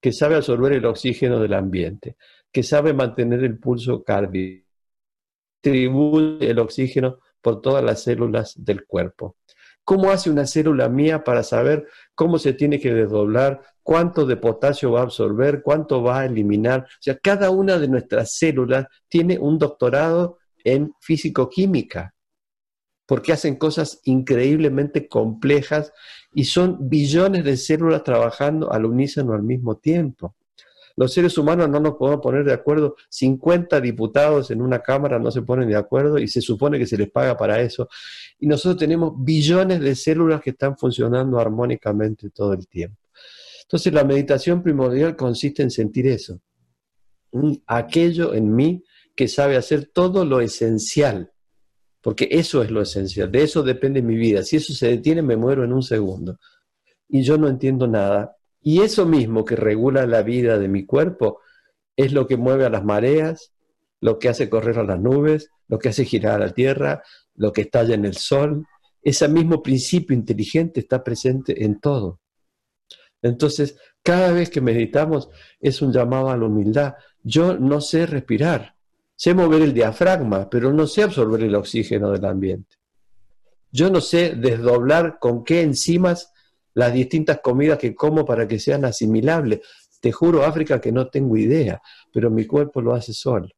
que 0.00 0.12
sabe 0.12 0.34
absorber 0.34 0.72
el 0.72 0.84
oxígeno 0.84 1.38
del 1.38 1.54
ambiente, 1.54 2.16
que 2.50 2.62
sabe 2.62 2.92
mantener 2.92 3.44
el 3.44 3.58
pulso 3.58 4.02
cardíaco, 4.02 4.66
distribuye 5.62 6.50
el 6.50 6.58
oxígeno 6.58 7.18
por 7.42 7.60
todas 7.60 7.84
las 7.84 8.02
células 8.02 8.54
del 8.56 8.86
cuerpo. 8.86 9.36
¿Cómo 9.84 10.10
hace 10.10 10.30
una 10.30 10.46
célula 10.46 10.88
mía 10.88 11.24
para 11.24 11.42
saber 11.42 11.88
cómo 12.14 12.38
se 12.38 12.52
tiene 12.52 12.78
que 12.78 12.94
desdoblar, 12.94 13.60
cuánto 13.82 14.24
de 14.24 14.36
potasio 14.36 14.92
va 14.92 15.00
a 15.00 15.04
absorber, 15.04 15.60
cuánto 15.62 16.02
va 16.02 16.20
a 16.20 16.26
eliminar? 16.26 16.82
O 16.82 17.02
sea, 17.02 17.18
cada 17.18 17.50
una 17.50 17.78
de 17.78 17.88
nuestras 17.88 18.36
células 18.36 18.86
tiene 19.08 19.38
un 19.38 19.58
doctorado 19.58 20.38
en 20.62 20.94
físico-química, 21.00 22.14
porque 23.06 23.32
hacen 23.32 23.56
cosas 23.56 24.00
increíblemente 24.04 25.08
complejas 25.08 25.92
y 26.32 26.44
son 26.44 26.88
billones 26.88 27.44
de 27.44 27.56
células 27.56 28.04
trabajando 28.04 28.72
al 28.72 28.86
unísono 28.86 29.34
al 29.34 29.42
mismo 29.42 29.78
tiempo. 29.78 30.36
Los 30.96 31.12
seres 31.12 31.36
humanos 31.38 31.68
no 31.68 31.80
nos 31.80 31.94
podemos 31.94 32.20
poner 32.20 32.44
de 32.44 32.52
acuerdo, 32.52 32.96
50 33.08 33.80
diputados 33.80 34.50
en 34.50 34.62
una 34.62 34.80
Cámara 34.80 35.18
no 35.18 35.30
se 35.30 35.42
ponen 35.42 35.68
de 35.68 35.76
acuerdo 35.76 36.18
y 36.18 36.28
se 36.28 36.40
supone 36.40 36.78
que 36.78 36.86
se 36.86 36.96
les 36.96 37.10
paga 37.10 37.36
para 37.36 37.60
eso. 37.60 37.88
Y 38.38 38.46
nosotros 38.46 38.78
tenemos 38.78 39.12
billones 39.16 39.80
de 39.80 39.94
células 39.94 40.40
que 40.40 40.50
están 40.50 40.76
funcionando 40.76 41.38
armónicamente 41.38 42.30
todo 42.30 42.52
el 42.52 42.66
tiempo. 42.66 42.98
Entonces 43.62 43.92
la 43.92 44.04
meditación 44.04 44.62
primordial 44.62 45.16
consiste 45.16 45.62
en 45.62 45.70
sentir 45.70 46.06
eso, 46.06 46.40
aquello 47.66 48.34
en 48.34 48.54
mí 48.54 48.84
que 49.16 49.28
sabe 49.28 49.56
hacer 49.56 49.90
todo 49.92 50.24
lo 50.24 50.40
esencial, 50.40 51.32
porque 52.02 52.28
eso 52.30 52.62
es 52.62 52.70
lo 52.70 52.82
esencial, 52.82 53.30
de 53.30 53.42
eso 53.42 53.62
depende 53.62 54.02
mi 54.02 54.16
vida. 54.16 54.42
Si 54.42 54.56
eso 54.56 54.74
se 54.74 54.88
detiene, 54.88 55.22
me 55.22 55.36
muero 55.36 55.64
en 55.64 55.72
un 55.72 55.82
segundo. 55.82 56.38
Y 57.08 57.22
yo 57.22 57.38
no 57.38 57.48
entiendo 57.48 57.86
nada. 57.86 58.36
Y 58.62 58.82
eso 58.82 59.04
mismo 59.06 59.44
que 59.44 59.56
regula 59.56 60.06
la 60.06 60.22
vida 60.22 60.58
de 60.58 60.68
mi 60.68 60.86
cuerpo 60.86 61.40
es 61.96 62.12
lo 62.12 62.26
que 62.26 62.36
mueve 62.36 62.64
a 62.64 62.70
las 62.70 62.84
mareas, 62.84 63.52
lo 64.00 64.18
que 64.18 64.28
hace 64.28 64.48
correr 64.48 64.78
a 64.78 64.84
las 64.84 65.00
nubes, 65.00 65.50
lo 65.68 65.78
que 65.78 65.88
hace 65.88 66.04
girar 66.04 66.40
a 66.40 66.46
la 66.46 66.52
tierra, 66.52 67.02
lo 67.34 67.52
que 67.52 67.62
estalla 67.62 67.94
en 67.94 68.04
el 68.04 68.16
sol. 68.16 68.66
Ese 69.02 69.28
mismo 69.28 69.62
principio 69.62 70.16
inteligente 70.16 70.80
está 70.80 71.02
presente 71.02 71.64
en 71.64 71.80
todo. 71.80 72.20
Entonces, 73.20 73.76
cada 74.02 74.32
vez 74.32 74.50
que 74.50 74.60
meditamos 74.60 75.28
es 75.60 75.82
un 75.82 75.92
llamado 75.92 76.30
a 76.30 76.36
la 76.36 76.46
humildad. 76.46 76.94
Yo 77.22 77.56
no 77.56 77.80
sé 77.80 78.06
respirar, 78.06 78.74
sé 79.14 79.34
mover 79.34 79.62
el 79.62 79.74
diafragma, 79.74 80.50
pero 80.50 80.72
no 80.72 80.86
sé 80.86 81.02
absorber 81.02 81.42
el 81.42 81.54
oxígeno 81.54 82.10
del 82.10 82.24
ambiente. 82.24 82.76
Yo 83.70 83.90
no 83.90 84.00
sé 84.00 84.34
desdoblar 84.36 85.18
con 85.20 85.44
qué 85.44 85.62
enzimas 85.62 86.32
las 86.74 86.92
distintas 86.92 87.40
comidas 87.40 87.78
que 87.78 87.94
como 87.94 88.24
para 88.24 88.46
que 88.46 88.58
sean 88.58 88.84
asimilables. 88.84 89.60
Te 90.00 90.12
juro, 90.12 90.44
África, 90.44 90.80
que 90.80 90.92
no 90.92 91.08
tengo 91.08 91.36
idea, 91.36 91.80
pero 92.12 92.30
mi 92.30 92.46
cuerpo 92.46 92.80
lo 92.80 92.94
hace 92.94 93.12
solo. 93.12 93.48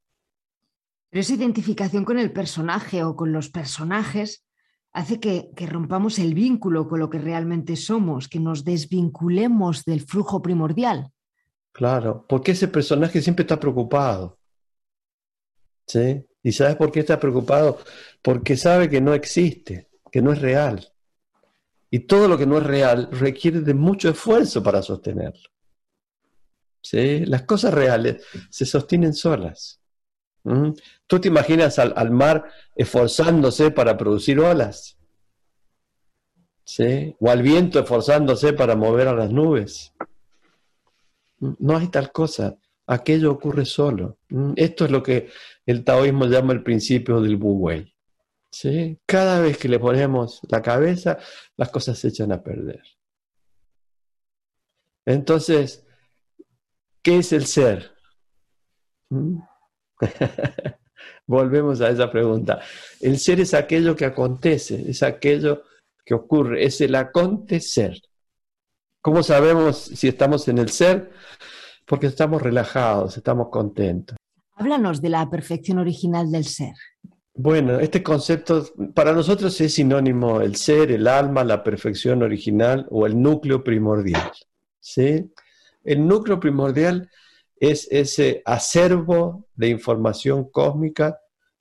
Pero 1.10 1.20
esa 1.20 1.34
identificación 1.34 2.04
con 2.04 2.18
el 2.18 2.32
personaje 2.32 3.04
o 3.04 3.14
con 3.14 3.32
los 3.32 3.48
personajes 3.48 4.44
hace 4.92 5.20
que, 5.20 5.50
rompamos 5.66 6.18
el 6.18 6.34
vínculo 6.34 6.88
con 6.88 7.00
lo 7.00 7.10
que 7.10 7.18
realmente 7.18 7.76
somos, 7.76 8.28
que 8.28 8.40
nos 8.40 8.64
desvinculemos 8.64 9.84
del 9.84 10.00
flujo 10.00 10.40
primordial. 10.40 11.10
Claro, 11.72 12.24
porque 12.28 12.52
ese 12.52 12.68
personaje 12.68 13.20
siempre 13.20 13.42
está 13.42 13.58
preocupado. 13.58 14.38
¿Sí? 15.86 16.24
¿Y 16.42 16.52
sabes 16.52 16.76
por 16.76 16.92
qué 16.92 17.00
está 17.00 17.18
preocupado? 17.18 17.78
Porque 18.22 18.56
sabe 18.56 18.88
que 18.88 19.00
no 19.00 19.14
existe, 19.14 19.88
que 20.12 20.22
no 20.22 20.32
es 20.32 20.40
real. 20.40 20.93
Y 21.94 22.00
todo 22.08 22.26
lo 22.26 22.36
que 22.36 22.44
no 22.44 22.58
es 22.58 22.64
real 22.64 23.08
requiere 23.12 23.60
de 23.60 23.72
mucho 23.72 24.08
esfuerzo 24.08 24.64
para 24.64 24.82
sostenerlo. 24.82 25.48
¿Sí? 26.82 27.24
Las 27.24 27.42
cosas 27.42 27.72
reales 27.72 28.20
se 28.50 28.66
sostienen 28.66 29.14
solas. 29.14 29.80
¿Tú 31.06 31.20
te 31.20 31.28
imaginas 31.28 31.78
al, 31.78 32.10
mar 32.10 32.50
esforzándose 32.74 33.70
para 33.70 33.96
producir 33.96 34.40
olas? 34.40 34.98
¿Sí? 36.64 37.14
¿O 37.20 37.30
al 37.30 37.42
viento 37.42 37.78
esforzándose 37.78 38.54
para 38.54 38.74
mover 38.74 39.06
a 39.06 39.14
las 39.14 39.30
nubes? 39.30 39.94
No 41.38 41.76
hay 41.76 41.86
tal 41.92 42.10
cosa. 42.10 42.56
Aquello 42.88 43.30
ocurre 43.30 43.66
solo. 43.66 44.18
Esto 44.56 44.86
es 44.86 44.90
lo 44.90 45.00
que 45.00 45.28
el 45.64 45.84
taoísmo 45.84 46.26
llama 46.26 46.54
el 46.54 46.64
principio 46.64 47.20
del 47.20 47.36
Wu 47.36 47.52
Wei. 47.52 47.93
¿Sí? 48.54 49.00
Cada 49.04 49.40
vez 49.40 49.58
que 49.58 49.68
le 49.68 49.80
ponemos 49.80 50.40
la 50.48 50.62
cabeza, 50.62 51.18
las 51.56 51.70
cosas 51.70 51.98
se 51.98 52.06
echan 52.06 52.30
a 52.30 52.40
perder. 52.40 52.84
Entonces, 55.04 55.84
¿qué 57.02 57.18
es 57.18 57.32
el 57.32 57.46
ser? 57.46 57.90
Volvemos 61.26 61.80
a 61.80 61.90
esa 61.90 62.12
pregunta. 62.12 62.60
El 63.00 63.18
ser 63.18 63.40
es 63.40 63.54
aquello 63.54 63.96
que 63.96 64.04
acontece, 64.04 64.88
es 64.88 65.02
aquello 65.02 65.64
que 66.04 66.14
ocurre, 66.14 66.64
es 66.64 66.80
el 66.80 66.94
acontecer. 66.94 68.00
¿Cómo 69.02 69.24
sabemos 69.24 69.78
si 69.78 70.06
estamos 70.06 70.46
en 70.46 70.58
el 70.58 70.68
ser? 70.68 71.10
Porque 71.86 72.06
estamos 72.06 72.40
relajados, 72.40 73.16
estamos 73.16 73.48
contentos. 73.50 74.16
Háblanos 74.52 75.02
de 75.02 75.08
la 75.08 75.28
perfección 75.28 75.80
original 75.80 76.30
del 76.30 76.44
ser. 76.44 76.74
Bueno, 77.36 77.80
este 77.80 78.00
concepto 78.00 78.64
para 78.94 79.12
nosotros 79.12 79.60
es 79.60 79.74
sinónimo 79.74 80.40
el 80.40 80.54
ser, 80.54 80.92
el 80.92 81.08
alma, 81.08 81.42
la 81.42 81.64
perfección 81.64 82.22
original 82.22 82.86
o 82.90 83.06
el 83.06 83.20
núcleo 83.20 83.64
primordial. 83.64 84.30
¿sí? 84.78 85.32
El 85.82 86.06
núcleo 86.06 86.38
primordial 86.38 87.10
es 87.56 87.88
ese 87.90 88.40
acervo 88.44 89.48
de 89.56 89.68
información 89.68 90.48
cósmica 90.48 91.18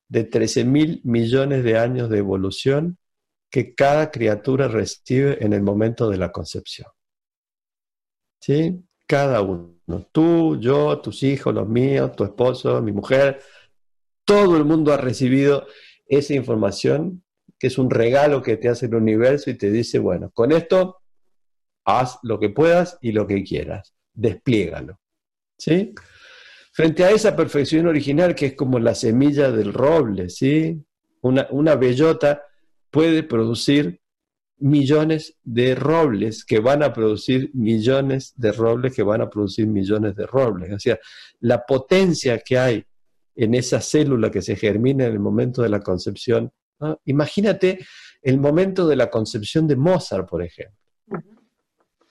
de 0.07 0.25
13 0.25 0.63
mil 0.63 1.01
millones 1.03 1.63
de 1.63 1.79
años 1.79 2.07
de 2.07 2.19
evolución 2.19 2.99
que 3.49 3.73
cada 3.73 4.11
criatura 4.11 4.67
recibe 4.67 5.43
en 5.43 5.53
el 5.53 5.63
momento 5.63 6.07
de 6.07 6.17
la 6.17 6.31
concepción. 6.31 6.89
¿Sí? 8.39 8.79
Cada 9.07 9.41
uno. 9.41 9.73
Tú, 10.11 10.59
yo, 10.59 10.99
tus 11.01 11.23
hijos, 11.23 11.53
los 11.53 11.67
míos, 11.67 12.11
tu 12.15 12.23
esposo, 12.23 12.79
mi 12.81 12.91
mujer. 12.91 13.41
Todo 14.25 14.57
el 14.57 14.65
mundo 14.65 14.93
ha 14.93 14.97
recibido 14.97 15.67
esa 16.07 16.33
información, 16.33 17.23
que 17.59 17.67
es 17.67 17.77
un 17.77 17.89
regalo 17.89 18.41
que 18.41 18.57
te 18.57 18.69
hace 18.69 18.87
el 18.87 18.95
universo 18.95 19.49
y 19.49 19.57
te 19.57 19.71
dice, 19.71 19.99
bueno, 19.99 20.31
con 20.33 20.51
esto 20.51 20.97
haz 21.85 22.19
lo 22.23 22.39
que 22.39 22.49
puedas 22.49 22.97
y 23.01 23.11
lo 23.11 23.27
que 23.27 23.43
quieras. 23.43 23.93
Despliégalo. 24.13 24.99
¿sí? 25.57 25.93
Frente 26.71 27.03
a 27.03 27.11
esa 27.11 27.35
perfección 27.35 27.87
original 27.87 28.35
que 28.35 28.47
es 28.47 28.55
como 28.55 28.79
la 28.79 28.95
semilla 28.95 29.51
del 29.51 29.73
roble, 29.73 30.29
¿sí? 30.29 30.83
Una, 31.21 31.75
bellota 31.75 32.43
puede 32.89 33.23
producir 33.23 34.01
millones 34.57 35.37
de 35.43 35.75
robles 35.75 36.43
que 36.43 36.59
van 36.59 36.83
a 36.83 36.91
producir 36.91 37.51
millones 37.53 38.33
de 38.35 38.51
robles 38.51 38.93
que 38.93 39.03
van 39.03 39.21
a 39.21 39.29
producir 39.29 39.67
millones 39.67 40.15
de 40.15 40.25
robles. 40.25 40.73
O 40.73 40.79
sea, 40.79 40.99
la 41.39 41.63
potencia 41.65 42.39
que 42.39 42.57
hay 42.57 42.85
en 43.35 43.53
esa 43.55 43.81
célula 43.81 44.31
que 44.31 44.41
se 44.41 44.55
germina 44.55 45.05
en 45.05 45.13
el 45.13 45.19
momento 45.19 45.61
de 45.61 45.69
la 45.69 45.79
concepción. 45.79 46.51
Imagínate 47.05 47.79
el 48.21 48.39
momento 48.39 48.87
de 48.87 48.95
la 48.95 49.09
concepción 49.09 49.67
de 49.67 49.75
Mozart, 49.75 50.27
por 50.27 50.43
ejemplo. 50.43 50.77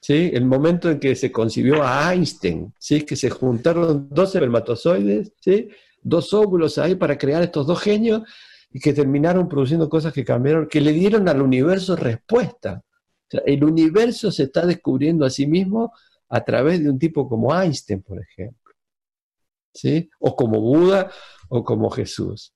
¿sí? 0.02 0.30
el 0.34 0.44
momento 0.44 0.90
en 0.90 0.98
que 0.98 1.14
se 1.14 1.32
concibió 1.32 1.82
a 1.82 2.12
Einstein, 2.12 2.74
¿sí? 2.78 3.02
que 3.02 3.16
se 3.16 3.30
juntaron 3.30 4.08
dos 4.10 4.34
espermatozoides, 4.34 5.32
¿sí? 5.40 5.68
dos 6.02 6.34
óvulos 6.34 6.76
ahí 6.78 6.96
para 6.96 7.16
crear 7.16 7.42
estos 7.42 7.66
dos 7.66 7.80
genios 7.80 8.22
y 8.72 8.80
que 8.80 8.92
terminaron 8.92 9.48
produciendo 9.48 9.88
cosas 9.88 10.12
que 10.12 10.24
cambiaron, 10.24 10.66
que 10.66 10.80
le 10.80 10.92
dieron 10.92 11.28
al 11.28 11.40
universo 11.40 11.94
respuesta. 11.94 12.82
el 13.46 13.64
universo 13.64 14.32
se 14.32 14.44
está 14.44 14.66
descubriendo 14.66 15.24
a 15.24 15.30
sí 15.30 15.46
mismo 15.46 15.92
a 16.28 16.42
través 16.42 16.82
de 16.82 16.90
un 16.90 16.98
tipo 16.98 17.28
como 17.28 17.54
Einstein, 17.54 18.02
por 18.02 18.20
ejemplo, 18.20 18.61
¿sí? 19.72 20.10
o 20.18 20.36
como 20.36 20.60
Buda 20.60 21.10
o 21.48 21.64
como 21.64 21.90
Jesús. 21.90 22.54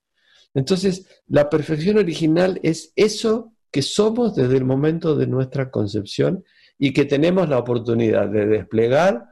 Entonces, 0.54 1.06
la 1.26 1.50
perfección 1.50 1.98
original 1.98 2.58
es 2.62 2.92
eso 2.96 3.52
que 3.70 3.82
somos 3.82 4.34
desde 4.34 4.56
el 4.56 4.64
momento 4.64 5.16
de 5.16 5.26
nuestra 5.26 5.70
concepción 5.70 6.44
y 6.78 6.92
que 6.92 7.04
tenemos 7.04 7.48
la 7.48 7.58
oportunidad 7.58 8.28
de 8.28 8.46
desplegar 8.46 9.26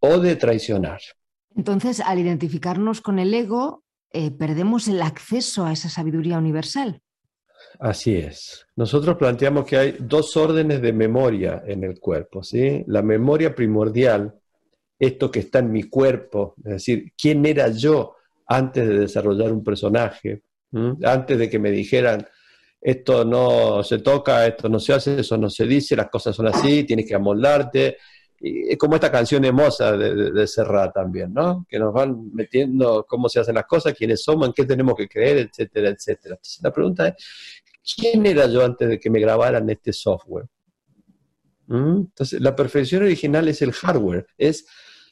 o 0.00 0.18
de 0.18 0.36
traicionar. 0.36 1.00
Entonces, 1.56 2.00
al 2.00 2.18
identificarnos 2.18 3.00
con 3.00 3.18
el 3.18 3.32
ego, 3.32 3.84
eh, 4.12 4.30
perdemos 4.30 4.88
el 4.88 5.02
acceso 5.02 5.64
a 5.64 5.72
esa 5.72 5.88
sabiduría 5.88 6.38
universal. 6.38 7.02
Así 7.78 8.16
es. 8.16 8.66
Nosotros 8.76 9.16
planteamos 9.16 9.66
que 9.66 9.76
hay 9.76 9.96
dos 9.98 10.36
órdenes 10.36 10.80
de 10.80 10.92
memoria 10.92 11.62
en 11.66 11.84
el 11.84 11.98
cuerpo, 11.98 12.42
¿sí? 12.42 12.84
La 12.86 13.02
memoria 13.02 13.54
primordial, 13.54 14.34
esto 14.98 15.30
que 15.30 15.40
está 15.40 15.58
en 15.58 15.72
mi 15.72 15.84
cuerpo, 15.84 16.54
es 16.64 16.72
decir, 16.72 17.12
quién 17.20 17.44
era 17.46 17.68
yo 17.68 18.14
antes 18.46 18.86
de 18.86 18.98
desarrollar 19.00 19.52
un 19.52 19.64
personaje, 19.64 20.42
antes 21.04 21.38
de 21.38 21.48
que 21.48 21.58
me 21.58 21.70
dijeran, 21.70 22.26
esto 22.80 23.24
no 23.24 23.82
se 23.82 24.00
toca, 24.00 24.46
esto 24.46 24.68
no 24.68 24.78
se 24.78 24.92
hace, 24.92 25.20
eso 25.20 25.38
no 25.38 25.48
se 25.48 25.66
dice, 25.66 25.96
las 25.96 26.10
cosas 26.10 26.36
son 26.36 26.48
así, 26.48 26.84
tienes 26.84 27.06
que 27.06 27.14
amoldarte. 27.14 27.96
Y 28.40 28.72
es 28.72 28.76
como 28.76 28.96
esta 28.96 29.10
canción 29.10 29.44
hermosa 29.44 29.96
de, 29.96 30.32
de, 30.32 30.46
Serrat 30.46 30.92
también, 30.92 31.32
¿no? 31.32 31.64
Que 31.66 31.78
nos 31.78 31.94
van 31.94 32.30
metiendo 32.34 33.06
cómo 33.08 33.28
se 33.28 33.40
hacen 33.40 33.54
las 33.54 33.64
cosas, 33.64 33.94
quiénes 33.94 34.22
somos, 34.22 34.48
en 34.48 34.52
qué 34.52 34.66
tenemos 34.66 34.94
que 34.96 35.08
creer, 35.08 35.38
etcétera, 35.38 35.88
etcétera. 35.88 36.34
Entonces 36.34 36.60
la 36.62 36.72
pregunta 36.72 37.08
es, 37.08 37.14
¿quién 37.96 38.26
era 38.26 38.46
yo 38.46 38.62
antes 38.62 38.86
de 38.86 39.00
que 39.00 39.08
me 39.08 39.20
grabaran 39.20 39.70
este 39.70 39.92
software? 39.92 40.46
¿Mm? 41.66 41.96
Entonces 41.96 42.40
la 42.40 42.54
perfección 42.54 43.02
original 43.02 43.48
es 43.48 43.62
el 43.62 43.72
hardware, 43.72 44.26
es 44.36 44.66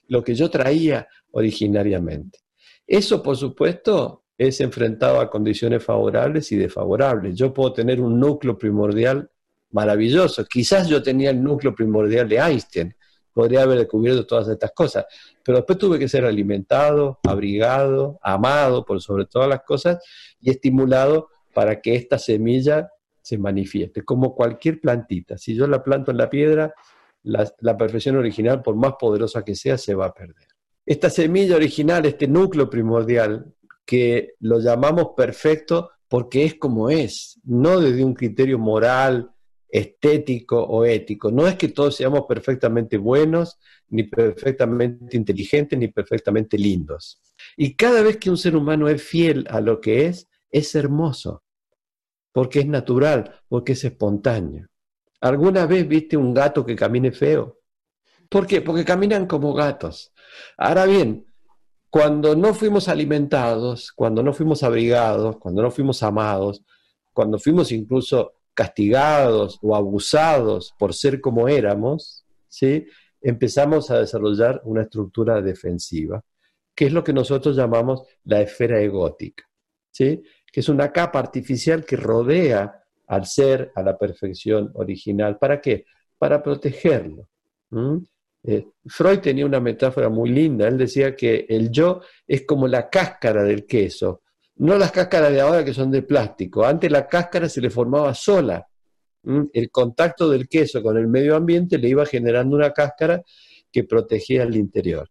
lo 0.09 0.23
que 0.23 0.35
yo 0.35 0.51
traía 0.51 1.09
originariamente. 1.31 2.41
Eso, 2.87 3.23
por 3.23 3.37
supuesto, 3.37 4.25
es 4.37 4.61
enfrentado 4.61 5.21
a 5.21 5.31
condiciones 5.31 5.85
favorables 5.85 6.51
y 6.53 6.57
desfavorables. 6.57 7.37
Yo 7.37 7.53
puedo 7.55 7.73
tener 7.73 8.01
un 8.01 8.19
núcleo 8.19 8.59
primordial 8.59 9.31
maravilloso. 9.71 10.45
Quizás 10.45 10.89
yo 10.89 11.03
tenía 11.03 11.31
el 11.31 11.43
núcleo 11.43 11.75
primordial 11.75 12.29
de 12.29 12.37
Einstein, 12.37 12.95
podría 13.33 13.63
haber 13.63 13.79
descubierto 13.79 14.27
todas 14.27 14.49
estas 14.49 14.73
cosas, 14.73 15.07
pero 15.43 15.59
después 15.59 15.79
tuve 15.79 15.99
que 15.99 16.09
ser 16.09 16.25
alimentado, 16.25 17.19
abrigado, 17.27 18.19
amado 18.23 18.85
por 18.85 19.01
sobre 19.01 19.27
todas 19.27 19.49
las 19.49 19.63
cosas 19.63 19.99
y 20.41 20.51
estimulado 20.51 21.29
para 21.55 21.81
que 21.81 21.95
esta 21.95 22.19
semilla 22.19 22.91
se 23.23 23.39
manifieste, 23.39 24.03
como 24.03 24.35
cualquier 24.35 24.81
plantita. 24.81 25.39
Si 25.39 25.55
yo 25.55 25.67
la 25.67 25.83
planto 25.83 26.11
en 26.11 26.19
la 26.19 26.29
piedra, 26.29 26.75
la, 27.23 27.51
la 27.61 27.77
perfección 27.77 28.17
original, 28.17 28.63
por 28.63 28.77
más 28.77 28.95
poderosa 28.99 29.45
que 29.45 29.55
sea, 29.55 29.79
se 29.79 29.95
va 29.95 30.07
a 30.07 30.15
perder. 30.15 30.49
Esta 30.85 31.09
semilla 31.09 31.57
original, 31.57 32.05
este 32.05 32.27
núcleo 32.27 32.69
primordial, 32.69 33.55
que 33.87 34.35
lo 34.41 34.59
llamamos 34.61 35.11
perfecto 35.17 35.91
porque 36.09 36.45
es 36.45 36.57
como 36.57 36.91
es, 36.91 37.41
no 37.45 37.81
desde 37.81 38.05
un 38.05 38.13
criterio 38.13 38.59
moral, 38.59 39.31
estético 39.73 40.63
o 40.63 40.85
ético. 40.85 41.33
No 41.33 41.49
es 41.49 41.57
que 41.57 41.69
todos 41.69 41.97
seamos 41.97 42.27
perfectamente 42.29 42.99
buenos, 42.99 43.59
ni 43.89 44.03
perfectamente 44.05 45.17
inteligentes, 45.17 45.79
ni 45.79 45.89
perfectamente 45.89 46.59
lindos. 46.59 47.21
Y 47.57 47.75
cada 47.75 48.03
vez 48.03 48.19
que 48.19 48.29
un 48.29 48.37
ser 48.37 48.55
humano 48.55 48.89
es 48.89 49.03
fiel 49.03 49.47
a 49.49 49.63
lo 49.63 49.81
que 49.81 50.07
es, 50.07 50.29
es 50.51 50.75
hermoso, 50.75 51.43
porque 52.33 52.61
es 52.61 52.67
natural, 52.67 53.41
porque 53.49 53.73
es 53.73 53.85
espontáneo. 53.85 54.69
¿Alguna 55.21 55.67
vez 55.67 55.87
viste 55.87 56.17
un 56.17 56.35
gato 56.35 56.65
que 56.67 56.75
camine 56.75 57.13
feo? 57.13 57.59
¿Por 58.29 58.47
qué? 58.47 58.63
Porque 58.63 58.85
caminan 58.85 59.27
como 59.27 59.53
gatos. 59.53 60.13
Ahora 60.57 60.87
bien, 60.87 61.27
cuando 61.91 62.35
no 62.35 62.55
fuimos 62.55 62.89
alimentados, 62.89 63.93
cuando 63.93 64.23
no 64.23 64.33
fuimos 64.33 64.63
abrigados, 64.63 65.37
cuando 65.37 65.63
no 65.63 65.71
fuimos 65.71 66.03
amados, 66.03 66.65
cuando 67.13 67.39
fuimos 67.39 67.71
incluso 67.71 68.33
castigados 68.55 69.59
o 69.63 69.77
abusados 69.77 70.75
por 70.79 70.95
ser 70.95 71.21
como 71.21 71.49
éramos, 71.49 72.25
¿sí? 72.49 72.87
empezamos 73.21 73.91
a 73.91 74.01
desarrollar 74.01 74.61
una 74.65 74.83
estructura 74.83 75.41
defensiva, 75.41 76.25
que 76.75 76.87
es 76.87 76.93
lo 76.93 77.05
que 77.05 77.13
nosotros 77.13 77.57
llamamos 77.57 78.03
la 78.25 78.41
esfera 78.41 78.81
egótica, 78.81 79.45
¿sí? 79.91 80.23
Que 80.53 80.61
es 80.61 80.69
una 80.69 80.93
capa 80.93 81.19
artificial 81.19 81.85
que 81.85 81.97
rodea 81.97 82.83
al 83.09 83.27
ser, 83.27 83.73
a 83.75 83.83
la 83.83 83.97
perfección 83.97 84.71
original. 84.75 85.39
¿Para 85.39 85.61
qué? 85.61 85.87
Para 86.19 86.43
protegerlo. 86.43 87.27
Eh, 88.45 88.67
Freud 88.87 89.21
tenía 89.21 89.47
una 89.47 89.61
metáfora 89.61 90.09
muy 90.09 90.29
linda, 90.29 90.69
él 90.69 90.77
decía 90.77 91.17
que 91.17 91.47
el 91.49 91.71
yo 91.71 92.03
es 92.27 92.45
como 92.45 92.69
la 92.69 92.91
cáscara 92.91 93.45
del 93.45 93.65
queso, 93.67 94.23
no 94.57 94.77
las 94.77 94.93
cáscaras 94.93 95.33
de 95.33 95.41
ahora 95.41 95.65
que 95.65 95.73
son 95.73 95.91
de 95.91 96.03
plástico, 96.03 96.65
antes 96.65 96.91
la 96.91 97.07
cáscara 97.07 97.49
se 97.49 97.61
le 97.61 97.71
formaba 97.71 98.13
sola, 98.15 98.67
el 99.25 99.71
contacto 99.71 100.29
del 100.29 100.49
queso 100.49 100.83
con 100.83 100.99
el 100.99 101.07
medio 101.07 101.37
ambiente 101.37 101.79
le 101.79 101.89
iba 101.89 102.05
generando 102.05 102.57
una 102.57 102.73
cáscara 102.73 103.23
que 103.71 103.85
protegía 103.85 104.43
el 104.43 104.57
interior. 104.57 105.09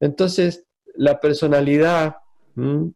Entonces, 0.00 0.64
la 0.96 1.20
personalidad 1.20 2.16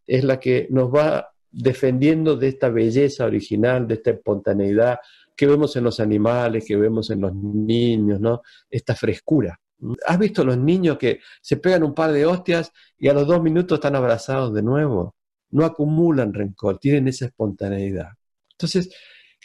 es 0.06 0.24
la 0.24 0.40
que 0.40 0.66
nos 0.70 0.92
va 0.92 1.30
defendiendo 1.50 2.36
de 2.36 2.48
esta 2.48 2.68
belleza 2.68 3.24
original, 3.24 3.86
de 3.86 3.94
esta 3.94 4.10
espontaneidad, 4.10 4.98
que 5.36 5.46
vemos 5.46 5.76
en 5.76 5.84
los 5.84 6.00
animales, 6.00 6.64
que 6.66 6.76
vemos 6.76 7.10
en 7.10 7.20
los 7.20 7.34
niños, 7.34 8.20
¿no? 8.20 8.42
Esta 8.68 8.94
frescura. 8.94 9.58
¿Has 10.06 10.18
visto 10.18 10.44
los 10.44 10.58
niños 10.58 10.98
que 10.98 11.20
se 11.40 11.58
pegan 11.58 11.84
un 11.84 11.94
par 11.94 12.12
de 12.12 12.26
hostias 12.26 12.72
y 12.98 13.08
a 13.08 13.12
los 13.14 13.26
dos 13.26 13.40
minutos 13.40 13.76
están 13.76 13.94
abrazados 13.94 14.52
de 14.52 14.62
nuevo? 14.62 15.14
No 15.50 15.64
acumulan 15.64 16.34
rencor, 16.34 16.78
tienen 16.78 17.06
esa 17.06 17.26
espontaneidad. 17.26 18.10
Entonces, 18.50 18.92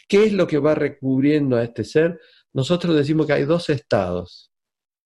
¿qué 0.08 0.24
es 0.24 0.32
lo 0.32 0.46
que 0.46 0.58
va 0.58 0.74
recubriendo 0.74 1.56
a 1.56 1.62
este 1.62 1.84
ser? 1.84 2.18
Nosotros 2.52 2.96
decimos 2.96 3.26
que 3.26 3.34
hay 3.34 3.44
dos 3.44 3.70
estados 3.70 4.50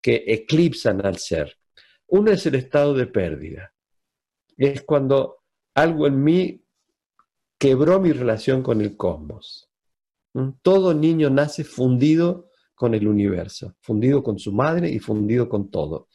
que 0.00 0.24
eclipsan 0.26 1.04
al 1.04 1.18
ser. 1.18 1.58
Uno 2.06 2.30
es 2.30 2.46
el 2.46 2.54
estado 2.54 2.94
de 2.94 3.06
pérdida. 3.06 3.74
Es 4.56 4.82
cuando 4.82 5.42
algo 5.74 6.06
en 6.06 6.22
mí 6.24 6.64
quebró 7.58 8.00
mi 8.00 8.12
relación 8.12 8.62
con 8.62 8.80
el 8.80 8.96
cosmos. 8.96 9.68
¿Mm? 10.34 10.50
Todo 10.62 10.94
niño 10.94 11.30
nace 11.30 11.64
fundido 11.64 12.50
con 12.74 12.94
el 12.94 13.08
universo, 13.08 13.74
fundido 13.80 14.22
con 14.22 14.38
su 14.38 14.52
madre 14.52 14.88
y 14.88 15.00
fundido 15.00 15.48
con 15.48 15.70
todo. 15.70 16.08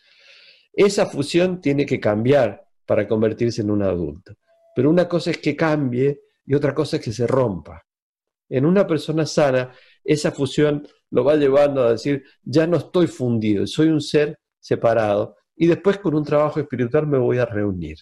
Esa 0.71 1.05
fusión 1.05 1.61
tiene 1.61 1.85
que 1.85 1.99
cambiar 1.99 2.65
para 2.85 3.07
convertirse 3.07 3.61
en 3.61 3.69
un 3.69 3.83
adulto. 3.83 4.33
Pero 4.75 4.89
una 4.89 5.07
cosa 5.07 5.31
es 5.31 5.37
que 5.37 5.55
cambie 5.55 6.21
y 6.45 6.55
otra 6.55 6.73
cosa 6.73 6.97
es 6.97 7.03
que 7.03 7.11
se 7.11 7.27
rompa. 7.27 7.85
En 8.49 8.65
una 8.65 8.87
persona 8.87 9.25
sana, 9.25 9.71
esa 10.03 10.31
fusión 10.31 10.87
lo 11.11 11.23
va 11.23 11.35
llevando 11.35 11.83
a 11.83 11.91
decir, 11.91 12.23
ya 12.43 12.65
no 12.65 12.77
estoy 12.77 13.07
fundido, 13.07 13.67
soy 13.67 13.87
un 13.87 14.01
ser 14.01 14.39
separado 14.59 15.35
y 15.55 15.67
después 15.67 15.99
con 15.99 16.15
un 16.15 16.23
trabajo 16.23 16.59
espiritual 16.59 17.07
me 17.07 17.17
voy 17.17 17.37
a 17.37 17.45
reunir. 17.45 17.97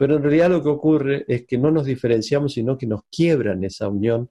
Pero 0.00 0.16
en 0.16 0.22
realidad 0.22 0.48
lo 0.48 0.62
que 0.62 0.70
ocurre 0.70 1.26
es 1.28 1.44
que 1.46 1.58
no 1.58 1.70
nos 1.70 1.84
diferenciamos, 1.84 2.54
sino 2.54 2.78
que 2.78 2.86
nos 2.86 3.02
quiebran 3.12 3.62
esa 3.64 3.86
unión 3.86 4.30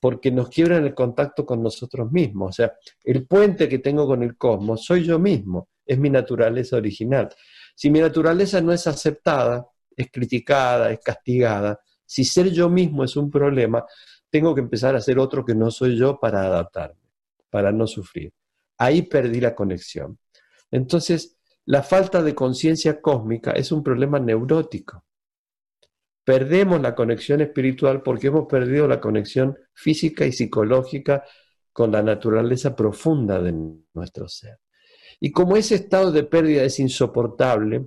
porque 0.00 0.32
nos 0.32 0.48
quiebran 0.48 0.84
el 0.86 0.92
contacto 0.92 1.46
con 1.46 1.62
nosotros 1.62 2.10
mismos. 2.10 2.50
O 2.50 2.52
sea, 2.52 2.72
el 3.04 3.24
puente 3.24 3.68
que 3.68 3.78
tengo 3.78 4.08
con 4.08 4.24
el 4.24 4.36
cosmos 4.36 4.84
soy 4.84 5.04
yo 5.04 5.20
mismo, 5.20 5.68
es 5.86 6.00
mi 6.00 6.10
naturaleza 6.10 6.78
original. 6.78 7.28
Si 7.76 7.90
mi 7.90 8.00
naturaleza 8.00 8.60
no 8.60 8.72
es 8.72 8.88
aceptada, 8.88 9.64
es 9.96 10.10
criticada, 10.10 10.90
es 10.90 10.98
castigada, 10.98 11.78
si 12.04 12.24
ser 12.24 12.50
yo 12.50 12.68
mismo 12.68 13.04
es 13.04 13.14
un 13.14 13.30
problema, 13.30 13.84
tengo 14.28 14.52
que 14.52 14.62
empezar 14.62 14.96
a 14.96 15.00
ser 15.00 15.20
otro 15.20 15.44
que 15.44 15.54
no 15.54 15.70
soy 15.70 15.96
yo 15.96 16.18
para 16.18 16.42
adaptarme, 16.42 17.08
para 17.50 17.70
no 17.70 17.86
sufrir. 17.86 18.32
Ahí 18.78 19.02
perdí 19.02 19.40
la 19.40 19.54
conexión. 19.54 20.18
Entonces, 20.72 21.33
la 21.66 21.82
falta 21.82 22.22
de 22.22 22.34
conciencia 22.34 23.00
cósmica 23.00 23.52
es 23.52 23.72
un 23.72 23.82
problema 23.82 24.18
neurótico 24.18 25.04
perdemos 26.24 26.80
la 26.80 26.94
conexión 26.94 27.42
espiritual 27.42 28.02
porque 28.02 28.28
hemos 28.28 28.46
perdido 28.46 28.88
la 28.88 29.00
conexión 29.00 29.56
física 29.74 30.24
y 30.26 30.32
psicológica 30.32 31.22
con 31.72 31.92
la 31.92 32.02
naturaleza 32.02 32.74
profunda 32.74 33.40
de 33.40 33.54
nuestro 33.92 34.28
ser. 34.28 34.58
Y 35.20 35.30
como 35.32 35.56
ese 35.56 35.76
estado 35.76 36.10
de 36.10 36.24
pérdida 36.24 36.62
es 36.64 36.80
insoportable, 36.80 37.86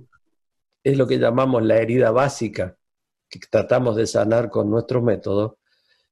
es 0.84 0.96
lo 0.96 1.06
que 1.06 1.18
llamamos 1.18 1.62
la 1.64 1.78
herida 1.78 2.10
básica 2.10 2.76
que 3.28 3.40
tratamos 3.50 3.96
de 3.96 4.06
sanar 4.06 4.48
con 4.48 4.70
nuestro 4.70 5.02
método, 5.02 5.58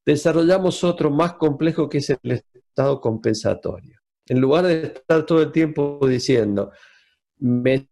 desarrollamos 0.05 0.85
otro 0.85 1.11
más 1.11 1.35
complejo 1.35 1.89
que 1.89 1.99
es 1.99 2.11
el 2.11 2.43
estado 2.53 3.01
compensatorio. 3.01 4.01
En 4.27 4.41
lugar 4.41 4.67
de 4.67 4.83
estar 4.83 5.25
todo 5.25 5.41
el 5.41 5.53
tiempo 5.53 5.99
diciendo, 6.07 6.73
me 7.39 7.89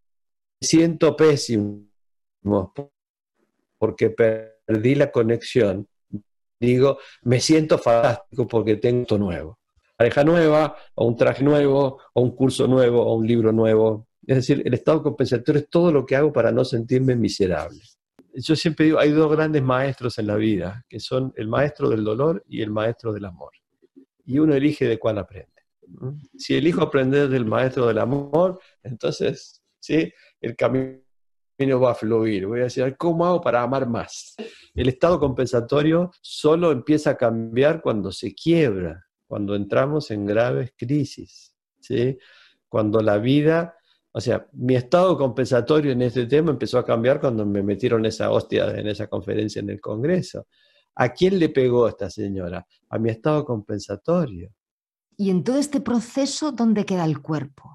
siento 0.60 1.16
pésimo 1.16 1.86
porque 3.78 4.10
perdí 4.10 4.94
la 4.94 5.10
conexión, 5.10 5.88
digo, 6.58 6.98
me 7.22 7.40
siento 7.40 7.78
fantástico 7.78 8.46
porque 8.46 8.76
tengo 8.76 9.02
esto 9.02 9.18
nuevo. 9.18 9.58
Pareja 9.96 10.24
nueva, 10.24 10.76
o 10.94 11.06
un 11.06 11.16
traje 11.16 11.44
nuevo, 11.44 12.00
o 12.12 12.20
un 12.20 12.34
curso 12.34 12.66
nuevo, 12.66 13.02
o 13.02 13.14
un 13.14 13.26
libro 13.26 13.52
nuevo. 13.52 14.08
Es 14.26 14.36
decir, 14.36 14.62
el 14.64 14.74
estado 14.74 15.02
compensatorio 15.02 15.60
es 15.60 15.68
todo 15.68 15.92
lo 15.92 16.04
que 16.04 16.16
hago 16.16 16.32
para 16.32 16.50
no 16.50 16.64
sentirme 16.64 17.14
miserable. 17.14 17.80
Yo 18.34 18.56
siempre 18.56 18.86
digo, 18.86 18.98
hay 18.98 19.10
dos 19.10 19.30
grandes 19.30 19.62
maestros 19.62 20.18
en 20.18 20.26
la 20.26 20.34
vida, 20.34 20.84
que 20.88 20.98
son 20.98 21.32
el 21.36 21.46
maestro 21.46 21.88
del 21.88 22.02
dolor 22.02 22.42
y 22.48 22.62
el 22.62 22.70
maestro 22.70 23.12
del 23.12 23.26
amor. 23.26 23.52
Y 24.26 24.38
uno 24.38 24.54
elige 24.54 24.88
de 24.88 24.98
cuál 24.98 25.18
aprende. 25.18 25.53
Si 26.36 26.54
elijo 26.54 26.82
aprender 26.82 27.28
del 27.28 27.44
maestro 27.44 27.86
del 27.86 27.98
amor, 27.98 28.60
entonces, 28.82 29.62
¿sí? 29.80 30.12
el 30.40 30.56
camino 30.56 31.04
no 31.58 31.80
va 31.80 31.92
a 31.92 31.94
fluir. 31.94 32.46
Voy 32.46 32.60
a 32.60 32.64
decir, 32.64 32.96
¿cómo 32.96 33.24
hago 33.26 33.40
para 33.40 33.62
amar 33.62 33.88
más? 33.88 34.34
El 34.74 34.88
estado 34.88 35.18
compensatorio 35.20 36.10
solo 36.20 36.72
empieza 36.72 37.10
a 37.10 37.16
cambiar 37.16 37.80
cuando 37.80 38.10
se 38.10 38.34
quiebra, 38.34 39.06
cuando 39.26 39.54
entramos 39.54 40.10
en 40.10 40.26
graves 40.26 40.72
crisis, 40.76 41.54
¿sí? 41.80 42.18
Cuando 42.68 43.00
la 43.00 43.18
vida, 43.18 43.76
o 44.12 44.20
sea, 44.20 44.48
mi 44.52 44.74
estado 44.74 45.16
compensatorio 45.16 45.92
en 45.92 46.02
este 46.02 46.26
tema 46.26 46.50
empezó 46.50 46.78
a 46.78 46.84
cambiar 46.84 47.20
cuando 47.20 47.46
me 47.46 47.62
metieron 47.62 48.04
esa 48.04 48.30
hostia 48.30 48.70
en 48.76 48.88
esa 48.88 49.06
conferencia 49.06 49.60
en 49.60 49.70
el 49.70 49.80
Congreso. 49.80 50.48
¿A 50.96 51.12
quién 51.12 51.38
le 51.38 51.48
pegó 51.48 51.88
esta 51.88 52.10
señora? 52.10 52.66
A 52.88 52.98
mi 52.98 53.10
estado 53.10 53.44
compensatorio. 53.44 54.50
Y 55.16 55.30
en 55.30 55.44
todo 55.44 55.58
este 55.58 55.80
proceso, 55.80 56.52
¿dónde 56.52 56.84
queda 56.84 57.04
el 57.04 57.20
cuerpo? 57.20 57.74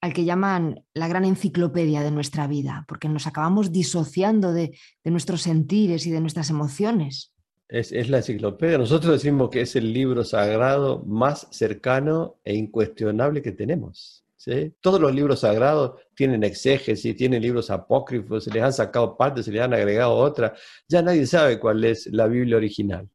al 0.00 0.14
que 0.14 0.24
llaman 0.24 0.82
la 0.94 1.08
gran 1.08 1.24
enciclopedia 1.24 2.02
de 2.02 2.10
nuestra 2.10 2.46
vida, 2.46 2.84
porque 2.88 3.08
nos 3.08 3.26
acabamos 3.26 3.70
disociando 3.70 4.52
de, 4.52 4.76
nuestros 5.04 5.42
sentires 5.42 6.06
y 6.06 6.10
de 6.10 6.20
nuestras 6.20 6.48
emociones. 6.50 7.32
Es, 7.68 7.92
es, 7.92 8.08
la 8.08 8.18
enciclopedia. 8.18 8.78
Nosotros 8.78 9.12
decimos 9.12 9.50
que 9.50 9.60
es 9.60 9.76
el 9.76 9.92
libro 9.92 10.24
sagrado 10.24 11.04
más 11.04 11.46
cercano 11.50 12.36
e 12.44 12.54
incuestionable 12.54 13.42
que 13.42 13.52
tenemos. 13.52 14.24
¿sí? 14.36 14.72
Todos 14.80 15.00
los 15.00 15.14
libros 15.14 15.40
sagrados 15.40 16.00
tienen 16.14 16.42
exégesis, 16.44 17.14
tienen 17.14 17.42
libros 17.42 17.70
apócrifos, 17.70 18.44
se 18.44 18.50
les 18.50 18.62
han 18.62 18.72
sacado 18.72 19.16
partes, 19.16 19.44
se 19.44 19.52
les 19.52 19.62
han 19.62 19.74
agregado 19.74 20.14
otras. 20.14 20.58
Ya 20.88 21.02
nadie 21.02 21.26
sabe 21.26 21.60
cuál 21.60 21.84
es 21.84 22.06
la 22.06 22.26
Biblia 22.26 22.56
original. 22.56 23.08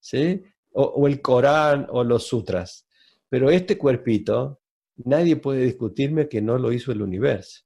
¿sí? 0.00 0.42
O 0.78 1.06
el 1.06 1.20
Corán 1.22 1.86
o 1.90 2.04
los 2.04 2.26
sutras. 2.26 2.86
Pero 3.28 3.50
este 3.50 3.78
cuerpito, 3.78 4.60
nadie 4.96 5.36
puede 5.36 5.62
discutirme 5.62 6.28
que 6.28 6.42
no 6.42 6.58
lo 6.58 6.72
hizo 6.72 6.92
el 6.92 7.02
universo. 7.02 7.62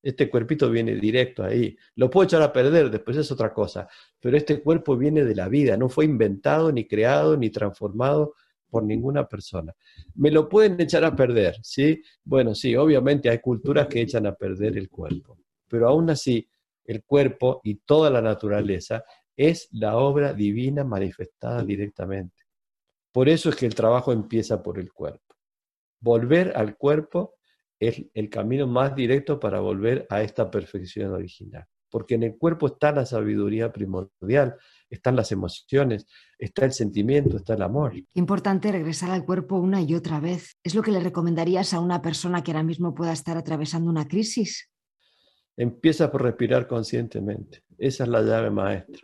Este 0.00 0.30
cuerpito 0.30 0.70
viene 0.70 0.94
directo 0.94 1.42
ahí. 1.42 1.76
Lo 1.96 2.08
puedo 2.08 2.24
echar 2.24 2.40
a 2.42 2.52
perder, 2.52 2.90
después 2.90 3.16
es 3.16 3.30
otra 3.32 3.52
cosa. 3.52 3.88
Pero 4.20 4.36
este 4.36 4.62
cuerpo 4.62 4.96
viene 4.96 5.24
de 5.24 5.34
la 5.34 5.48
vida, 5.48 5.76
no 5.76 5.88
fue 5.88 6.04
inventado, 6.04 6.70
ni 6.70 6.86
creado, 6.86 7.36
ni 7.36 7.50
transformado 7.50 8.34
por 8.70 8.84
ninguna 8.84 9.26
persona. 9.26 9.74
Me 10.14 10.30
lo 10.30 10.48
pueden 10.48 10.80
echar 10.80 11.04
a 11.04 11.16
perder, 11.16 11.56
¿sí? 11.62 12.00
Bueno, 12.22 12.54
sí, 12.54 12.76
obviamente 12.76 13.28
hay 13.28 13.40
culturas 13.40 13.88
que 13.88 14.02
echan 14.02 14.26
a 14.26 14.34
perder 14.34 14.78
el 14.78 14.88
cuerpo. 14.88 15.38
Pero 15.66 15.88
aún 15.88 16.10
así, 16.10 16.48
el 16.84 17.02
cuerpo 17.02 17.60
y 17.64 17.76
toda 17.76 18.08
la 18.08 18.22
naturaleza 18.22 19.04
es 19.38 19.68
la 19.70 19.96
obra 19.96 20.34
divina 20.34 20.82
manifestada 20.82 21.62
directamente. 21.62 22.42
Por 23.12 23.28
eso 23.28 23.48
es 23.48 23.56
que 23.56 23.66
el 23.66 23.74
trabajo 23.74 24.12
empieza 24.12 24.62
por 24.62 24.80
el 24.80 24.92
cuerpo. 24.92 25.36
Volver 26.00 26.52
al 26.56 26.76
cuerpo 26.76 27.36
es 27.78 28.04
el 28.14 28.28
camino 28.28 28.66
más 28.66 28.96
directo 28.96 29.38
para 29.38 29.60
volver 29.60 30.06
a 30.10 30.22
esta 30.22 30.50
perfección 30.50 31.12
original. 31.12 31.64
Porque 31.88 32.16
en 32.16 32.24
el 32.24 32.36
cuerpo 32.36 32.66
está 32.66 32.90
la 32.90 33.06
sabiduría 33.06 33.72
primordial, 33.72 34.56
están 34.90 35.14
las 35.14 35.30
emociones, 35.30 36.06
está 36.36 36.64
el 36.64 36.72
sentimiento, 36.72 37.36
está 37.36 37.54
el 37.54 37.62
amor. 37.62 37.94
Importante 38.14 38.72
regresar 38.72 39.10
al 39.10 39.24
cuerpo 39.24 39.56
una 39.56 39.80
y 39.80 39.94
otra 39.94 40.18
vez. 40.18 40.56
¿Es 40.64 40.74
lo 40.74 40.82
que 40.82 40.90
le 40.90 41.00
recomendarías 41.00 41.72
a 41.72 41.80
una 41.80 42.02
persona 42.02 42.42
que 42.42 42.50
ahora 42.50 42.64
mismo 42.64 42.94
pueda 42.94 43.12
estar 43.12 43.36
atravesando 43.36 43.88
una 43.88 44.08
crisis? 44.08 44.68
Empieza 45.58 46.10
por 46.10 46.22
respirar 46.22 46.68
conscientemente. 46.68 47.64
Esa 47.76 48.04
es 48.04 48.10
la 48.10 48.22
llave 48.22 48.48
maestra. 48.48 49.02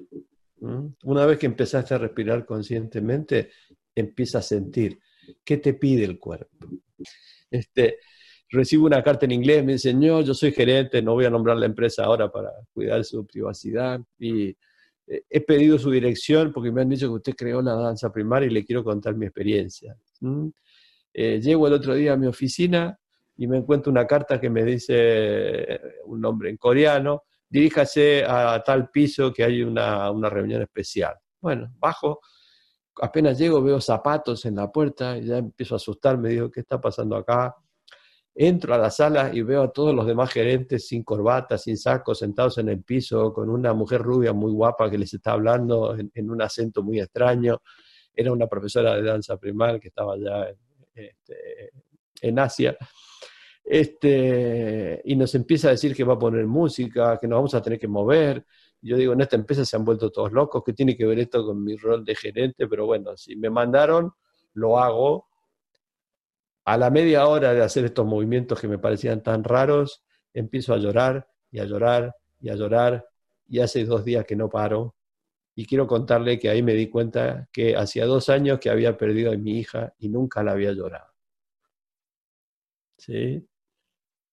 Una 1.03 1.27
vez 1.27 1.39
que 1.39 1.47
empezaste 1.47 1.95
a 1.95 1.99
respirar 1.99 2.47
conscientemente, 2.47 3.51
empieza 3.93 4.39
a 4.39 4.43
sentir 4.43 5.01
qué 5.45 5.57
te 5.57 5.75
pide 5.75 6.05
el 6.05 6.19
cuerpo. 6.19 6.69
Este, 7.51 7.99
recibo 8.51 8.87
una 8.87 9.03
carta 9.03 9.27
en 9.27 9.33
inglés, 9.33 9.65
me 9.65 9.73
dice, 9.73 9.95
yo 10.01 10.33
soy 10.33 10.53
gerente, 10.53 11.03
no 11.03 11.15
voy 11.15 11.25
a 11.25 11.31
nombrar 11.31 11.57
la 11.57 11.67
empresa 11.67 12.05
ahora 12.05 12.31
para 12.31 12.51
cuidar 12.73 13.05
su 13.05 13.27
privacidad 13.27 14.01
y 14.17 14.57
eh, 15.07 15.25
he 15.29 15.41
pedido 15.41 15.77
su 15.77 15.91
dirección 15.91 16.53
porque 16.53 16.71
me 16.71 16.83
han 16.83 16.89
dicho 16.89 17.09
que 17.09 17.15
usted 17.15 17.35
creó 17.35 17.61
la 17.63 17.75
danza 17.75 18.13
primaria 18.13 18.47
y 18.47 18.53
le 18.53 18.65
quiero 18.65 18.85
contar 18.85 19.17
mi 19.17 19.27
experiencia. 19.27 19.97
Eh, 21.13 21.41
llego 21.41 21.67
el 21.67 21.73
otro 21.73 21.95
día 21.95 22.13
a 22.13 22.17
mi 22.17 22.29
oficina 22.29 22.97
y 23.37 23.47
me 23.47 23.59
encuentro 23.59 23.91
una 23.91 24.07
carta 24.07 24.41
que 24.41 24.51
me 24.51 24.65
dice 24.65 24.95
eh, 24.97 25.81
un 26.05 26.21
nombre 26.21 26.51
en 26.51 26.57
coreano, 26.57 27.25
diríjase 27.49 28.25
a 28.25 28.63
tal 28.65 28.91
piso 28.91 29.33
que 29.33 29.45
hay 29.45 29.63
una, 29.63 30.11
una 30.11 30.29
reunión 30.29 30.63
especial. 30.63 31.15
Bueno, 31.41 31.73
bajo, 31.79 32.21
apenas 33.01 33.39
llego 33.39 33.63
veo 33.63 33.81
zapatos 33.81 34.45
en 34.45 34.57
la 34.57 34.71
puerta 34.71 35.17
y 35.19 35.27
ya 35.27 35.39
empiezo 35.39 35.75
a 35.75 35.77
asustarme, 35.77 36.31
digo, 36.31 36.51
¿qué 36.51 36.61
está 36.61 36.81
pasando 36.81 37.17
acá? 37.17 37.55
Entro 38.35 38.75
a 38.75 38.79
la 38.79 38.91
sala 38.91 39.31
y 39.33 39.43
veo 39.43 39.63
a 39.63 39.73
todos 39.73 39.95
los 39.95 40.07
demás 40.07 40.33
gerentes 40.33 40.89
sin 40.89 41.05
corbata, 41.05 41.57
sin 41.57 41.77
saco, 41.77 42.15
sentados 42.15 42.59
en 42.59 42.69
el 42.69 42.83
piso, 42.83 43.33
con 43.33 43.49
una 43.49 43.73
mujer 43.75 44.03
rubia 44.03 44.33
muy 44.33 44.51
guapa 44.51 44.91
que 44.91 44.99
les 44.99 45.15
está 45.15 45.33
hablando 45.33 45.97
en, 45.97 46.31
un 46.31 46.43
acento 46.43 46.83
muy 46.83 47.01
extraño. 47.01 47.63
Era 48.13 48.33
una 48.33 48.49
profesora 48.49 48.97
de 48.97 49.03
danza 49.03 49.37
primal 49.37 49.79
que 49.79 49.89
estaba 49.89 50.15
allá 50.15 50.49
en, 50.49 50.57
este, 50.95 51.71
en 52.25 52.39
Asia. 52.39 52.77
Este, 53.65 55.01
y 55.05 55.17
nos 55.17 55.35
empieza 55.35 55.69
a 55.69 55.73
decir 55.73 55.95
que 55.95 56.05
va 56.05 56.15
a 56.15 56.19
poner 56.19 56.47
música, 56.47 57.19
que 57.19 57.27
nos 57.27 57.39
vamos 57.39 57.55
a 57.55 57.63
tener 57.63 57.79
que 57.79 57.89
mover. 57.89 58.45
Yo 58.81 58.97
digo, 58.97 59.15
en 59.15 59.21
esta 59.23 59.37
empresa 59.37 59.65
se 59.65 59.77
han 59.77 59.85
vuelto 59.85 60.11
todos 60.11 60.33
locos, 60.33 60.63
¿qué 60.65 60.73
tiene 60.75 60.97
que 60.97 61.07
ver 61.07 61.19
esto 61.19 61.45
con 61.45 61.63
mi 61.63 61.77
rol 61.77 62.05
de 62.05 62.15
gerente? 62.15 62.67
Pero 62.69 62.87
bueno, 62.87 63.17
si 63.17 63.37
me 63.37 63.49
mandaron, 63.49 64.13
lo 64.53 64.79
hago, 64.79 65.27
a 66.67 66.77
la 66.79 66.91
media 66.91 67.27
hora 67.27 67.53
de 67.53 67.63
hacer 67.63 67.85
estos 67.85 68.07
movimientos 68.07 68.61
que 68.61 68.69
me 68.69 68.79
parecían 68.79 69.23
tan 69.23 69.45
raros, 69.45 70.03
empiezo 70.33 70.75
a 70.75 70.79
llorar 70.79 71.29
y 71.51 71.61
a 71.61 71.65
llorar 71.65 72.15
y 72.41 72.49
a 72.51 72.55
llorar 72.55 73.07
y 73.49 73.61
hace 73.61 73.85
dos 73.85 74.05
días 74.05 74.25
que 74.25 74.37
no 74.37 74.49
paro. 74.49 74.95
Y 75.55 75.67
quiero 75.67 75.87
contarle 75.87 76.39
que 76.39 76.49
ahí 76.49 76.63
me 76.63 76.75
di 76.75 76.89
cuenta 76.89 77.49
que 77.53 77.77
hacía 77.77 78.07
dos 78.07 78.29
años 78.29 78.59
que 78.59 78.71
había 78.71 78.97
perdido 78.97 79.33
a 79.33 79.37
mi 79.37 79.59
hija 79.59 79.95
y 79.99 80.09
nunca 80.09 80.43
la 80.43 80.53
había 80.53 80.73
llorado. 80.73 81.14
¿Sí? 82.97 83.47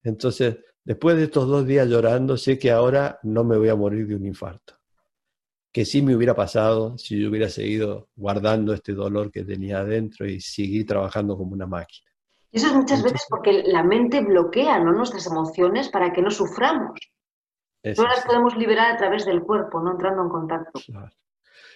Entonces, 0.03 0.57
después 0.83 1.17
de 1.17 1.23
estos 1.23 1.47
dos 1.47 1.65
días 1.65 1.87
llorando, 1.87 2.37
sé 2.37 2.57
que 2.57 2.71
ahora 2.71 3.19
no 3.23 3.43
me 3.43 3.57
voy 3.57 3.69
a 3.69 3.75
morir 3.75 4.07
de 4.07 4.15
un 4.15 4.25
infarto. 4.25 4.75
Que 5.71 5.85
sí 5.85 6.01
me 6.01 6.15
hubiera 6.15 6.35
pasado 6.35 6.97
si 6.97 7.21
yo 7.21 7.29
hubiera 7.29 7.49
seguido 7.49 8.09
guardando 8.15 8.73
este 8.73 8.93
dolor 8.93 9.31
que 9.31 9.43
tenía 9.43 9.79
adentro 9.79 10.25
y 10.25 10.41
seguir 10.41 10.85
trabajando 10.85 11.37
como 11.37 11.53
una 11.53 11.67
máquina. 11.67 12.11
Eso 12.51 12.67
es 12.67 12.73
muchas 12.73 13.01
veces 13.01 13.25
porque 13.29 13.63
la 13.65 13.81
mente 13.81 14.21
bloquea 14.21 14.79
¿no? 14.79 14.91
nuestras 14.91 15.25
emociones 15.27 15.87
para 15.89 16.11
que 16.11 16.21
no 16.21 16.29
suframos. 16.29 16.99
No 17.83 18.03
las 18.03 18.25
podemos 18.25 18.55
liberar 18.57 18.91
a 18.91 18.97
través 18.97 19.25
del 19.25 19.41
cuerpo, 19.41 19.81
no 19.81 19.91
entrando 19.91 20.23
en 20.23 20.29
contacto. 20.29 20.79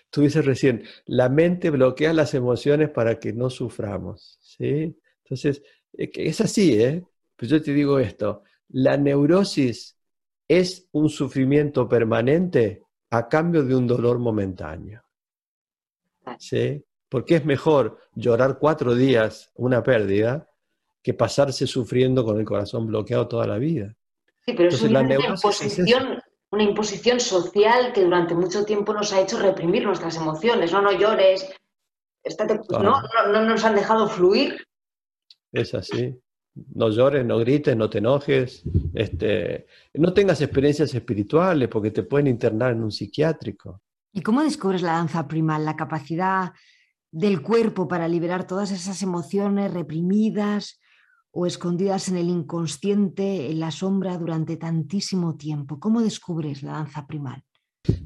Tú 0.09 0.21
dices 0.21 0.45
recién, 0.45 0.83
la 1.05 1.29
mente 1.29 1.69
bloquea 1.69 2.13
las 2.13 2.33
emociones 2.33 2.89
para 2.89 3.19
que 3.19 3.33
no 3.33 3.49
suframos. 3.49 4.37
¿sí? 4.41 4.99
Entonces, 5.23 5.63
es 5.97 6.41
así, 6.41 6.81
¿eh? 6.81 7.03
Pues 7.35 7.51
yo 7.51 7.61
te 7.61 7.73
digo 7.73 7.99
esto, 7.99 8.43
la 8.69 8.97
neurosis 8.97 9.97
es 10.47 10.87
un 10.91 11.09
sufrimiento 11.09 11.87
permanente 11.87 12.83
a 13.09 13.27
cambio 13.27 13.63
de 13.63 13.75
un 13.75 13.87
dolor 13.87 14.19
momentáneo. 14.19 15.03
¿Sí? 16.39 16.83
Porque 17.09 17.35
es 17.35 17.45
mejor 17.45 17.99
llorar 18.13 18.57
cuatro 18.59 18.95
días 18.95 19.51
una 19.55 19.83
pérdida 19.83 20.49
que 21.03 21.13
pasarse 21.13 21.67
sufriendo 21.67 22.25
con 22.25 22.39
el 22.39 22.45
corazón 22.45 22.87
bloqueado 22.87 23.27
toda 23.27 23.45
la 23.45 23.57
vida. 23.57 23.95
Sí, 24.45 24.53
pero 24.53 24.69
es, 24.69 24.81
una 24.81 25.01
imposición, 25.01 26.19
una 26.51 26.63
imposición 26.63 27.19
social 27.19 27.93
que 27.93 28.03
durante 28.03 28.33
mucho 28.33 28.65
tiempo 28.65 28.93
nos 28.93 29.13
ha 29.13 29.21
hecho 29.21 29.39
reprimir 29.39 29.83
nuestras 29.85 30.15
emociones. 30.17 30.71
No, 30.71 30.81
no 30.81 30.91
llores, 30.91 31.47
no, 32.69 33.01
no, 33.31 33.41
nos 33.41 33.63
han 33.63 33.75
dejado 33.75 34.07
fluir. 34.07 34.65
Es 35.55 35.73
así. 35.73 36.15
No 36.73 36.89
llores, 36.89 37.25
no 37.25 37.37
grites, 37.39 37.75
no 37.75 37.89
te 37.89 37.97
enojes, 37.97 38.63
este, 38.93 39.65
no 39.93 40.13
tengas 40.13 40.39
experiencias 40.41 40.93
espirituales 40.93 41.67
porque 41.67 41.91
te 41.91 42.03
pueden 42.03 42.27
internar 42.27 42.71
en 42.71 42.83
un 42.83 42.91
psiquiátrico. 42.91 43.81
¿Y 44.13 44.21
cómo 44.21 44.41
descubres 44.41 44.81
la 44.81 44.93
danza 44.93 45.27
primal, 45.27 45.65
la 45.65 45.75
capacidad 45.75 46.53
del 47.11 47.41
cuerpo 47.41 47.87
para 47.87 48.07
liberar 48.07 48.47
todas 48.47 48.71
esas 48.71 49.01
emociones 49.01 49.73
reprimidas, 49.73 50.79
o 51.37 51.45
escondidas 51.45 52.07
en 52.07 52.15
el 52.15 52.29
inconsciente, 52.29 53.51
en 53.51 53.59
la 53.59 53.69
sombra 53.69 54.17
durante 54.17 54.55
tantísimo 54.55 55.35
tiempo? 55.35 55.79
¿Cómo 55.79 56.01
descubres 56.01 56.63
la 56.63 56.71
danza 56.73 57.05
primal? 57.05 57.43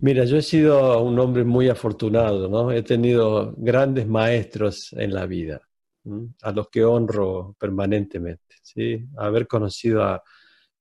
Mira, 0.01 0.25
yo 0.25 0.37
he 0.37 0.41
sido 0.41 1.01
un 1.03 1.17
hombre 1.19 1.43
muy 1.43 1.69
afortunado, 1.69 2.49
¿no? 2.49 2.71
He 2.71 2.81
tenido 2.81 3.53
grandes 3.55 4.07
maestros 4.07 4.91
en 4.93 5.13
la 5.13 5.27
vida, 5.27 5.61
a 6.41 6.51
los 6.51 6.69
que 6.69 6.83
honro 6.83 7.55
permanentemente, 7.59 8.55
¿sí? 8.61 9.05
Haber 9.17 9.47
conocido 9.47 10.03
a, 10.03 10.23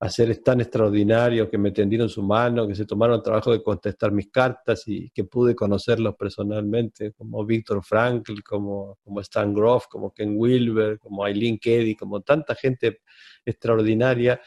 seres 0.08 0.44
tan 0.44 0.60
extraordinarios 0.60 1.48
que 1.48 1.58
me 1.58 1.72
tendieron 1.72 2.08
su 2.08 2.22
mano, 2.22 2.68
que 2.68 2.76
se 2.76 2.86
tomaron 2.86 3.16
el 3.16 3.22
trabajo 3.22 3.50
de 3.50 3.60
contestar 3.60 4.12
mis 4.12 4.30
cartas 4.30 4.84
y 4.86 5.10
que 5.10 5.24
pude 5.24 5.56
conocerlos 5.56 6.14
personalmente, 6.14 7.12
como 7.14 7.44
Víctor 7.44 7.82
Frankl, 7.82 8.40
como, 8.44 8.96
como 9.02 9.20
Stan 9.22 9.52
Groff, 9.52 9.86
como 9.88 10.12
Ken 10.12 10.34
Wilber, 10.36 11.00
como 11.00 11.26
Eileen 11.26 11.58
Keddy, 11.58 11.96
como 11.96 12.20
tanta 12.20 12.54
gente 12.54 13.00
extraordinaria. 13.44 14.40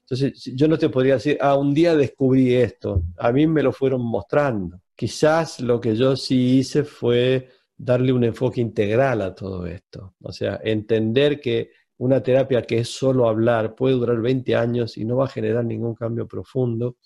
Entonces, 0.00 0.52
yo 0.54 0.68
no 0.68 0.76
te 0.76 0.90
podría 0.90 1.14
decir, 1.14 1.38
ah, 1.40 1.56
un 1.56 1.72
día 1.72 1.96
descubrí 1.96 2.54
esto, 2.54 3.02
a 3.16 3.32
mí 3.32 3.46
me 3.46 3.62
lo 3.62 3.72
fueron 3.72 4.02
mostrando. 4.02 4.82
Quizás 4.94 5.60
lo 5.60 5.80
que 5.80 5.96
yo 5.96 6.14
sí 6.14 6.58
hice 6.58 6.84
fue 6.84 7.48
darle 7.82 8.12
un 8.12 8.24
enfoque 8.24 8.60
integral 8.60 9.22
a 9.22 9.34
todo 9.34 9.66
esto, 9.66 10.14
o 10.22 10.32
sea, 10.32 10.60
entender 10.62 11.40
que 11.40 11.70
una 11.96 12.22
terapia 12.22 12.62
que 12.62 12.80
es 12.80 12.90
solo 12.90 13.28
hablar 13.28 13.74
puede 13.74 13.94
durar 13.94 14.20
20 14.20 14.54
años 14.54 14.98
y 14.98 15.04
no 15.04 15.16
va 15.16 15.24
a 15.24 15.28
generar 15.28 15.64
ningún 15.64 15.94
cambio 15.94 16.28
profundo, 16.28 16.96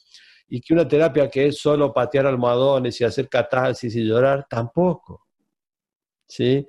y 0.48 0.60
que 0.60 0.74
una 0.74 0.86
terapia 0.86 1.30
que 1.30 1.46
es 1.46 1.58
solo 1.58 1.92
patear 1.92 2.26
almohadones 2.26 3.00
y 3.00 3.04
hacer 3.04 3.28
catarsis 3.28 3.94
y 3.94 4.04
llorar, 4.04 4.46
tampoco. 4.48 5.26
¿Sí? 6.26 6.66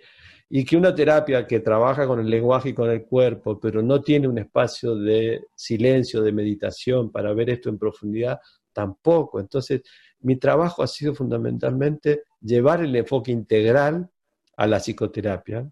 Y 0.50 0.63
que 0.63 0.78
una 0.78 0.94
terapia 0.94 1.46
que 1.48 1.60
trabaja 1.60 2.08
con 2.08 2.20
el 2.20 2.30
lenguaje 2.30 2.70
y 2.70 2.74
con 2.74 2.89
el 2.89 3.06
cuerpo, 3.06 3.60
pero 3.60 3.82
no 3.82 4.02
tiene 4.02 4.28
un 4.28 4.38
espacio 4.38 4.96
de 4.96 5.48
silencio, 5.56 6.22
de 6.22 6.32
meditación 6.32 7.12
para 7.12 7.34
ver 7.34 7.50
esto 7.50 7.70
en 7.70 7.80
profundidad, 7.80 8.39
tampoco. 8.72 9.39
Entonces, 9.39 9.82
mi 10.25 10.38
trabajo 10.38 10.81
ha 10.81 10.88
sido 10.88 11.13
fundamentalmente 11.13 12.23
llevar 12.41 12.83
el 12.83 12.95
enfoque 12.95 13.31
integral 13.31 14.09
a 14.57 14.65
la 14.65 14.79
psicoterapia 14.79 15.69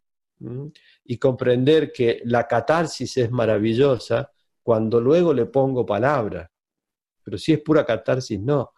y 1.04 1.18
comprender 1.18 1.92
que 1.92 2.22
la 2.26 2.48
catarsis 2.48 3.18
es 3.18 3.32
maravillosa 3.32 4.32
cuando 4.62 5.02
luego 5.02 5.34
le 5.34 5.48
pongo 5.48 5.84
palabra. 5.88 6.52
Pero 7.24 7.40
si 7.40 7.54
es 7.54 7.62
pura 7.62 7.84
catarsis, 7.84 8.40
no. 8.40 8.74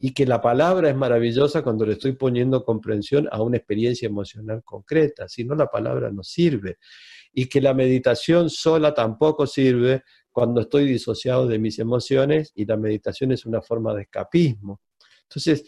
Y 0.00 0.12
que 0.12 0.26
la 0.26 0.40
palabra 0.40 0.90
es 0.90 0.96
maravillosa 0.96 1.62
cuando 1.62 1.86
le 1.86 1.92
estoy 1.92 2.12
poniendo 2.12 2.64
comprensión 2.64 3.28
a 3.30 3.40
una 3.40 3.58
experiencia 3.58 4.06
emocional 4.06 4.64
concreta, 4.64 5.28
si 5.28 5.44
no 5.44 5.54
la 5.54 5.68
palabra 5.68 6.10
no 6.10 6.24
sirve. 6.24 6.78
Y 7.32 7.46
que 7.46 7.60
la 7.60 7.72
meditación 7.72 8.50
sola 8.50 8.94
tampoco 8.94 9.46
sirve 9.46 10.02
cuando 10.32 10.62
estoy 10.62 10.86
disociado 10.86 11.46
de 11.46 11.60
mis 11.60 11.78
emociones 11.78 12.50
y 12.56 12.64
la 12.64 12.76
meditación 12.76 13.30
es 13.30 13.46
una 13.46 13.62
forma 13.62 13.94
de 13.94 14.02
escapismo. 14.02 14.80
Entonces, 15.30 15.64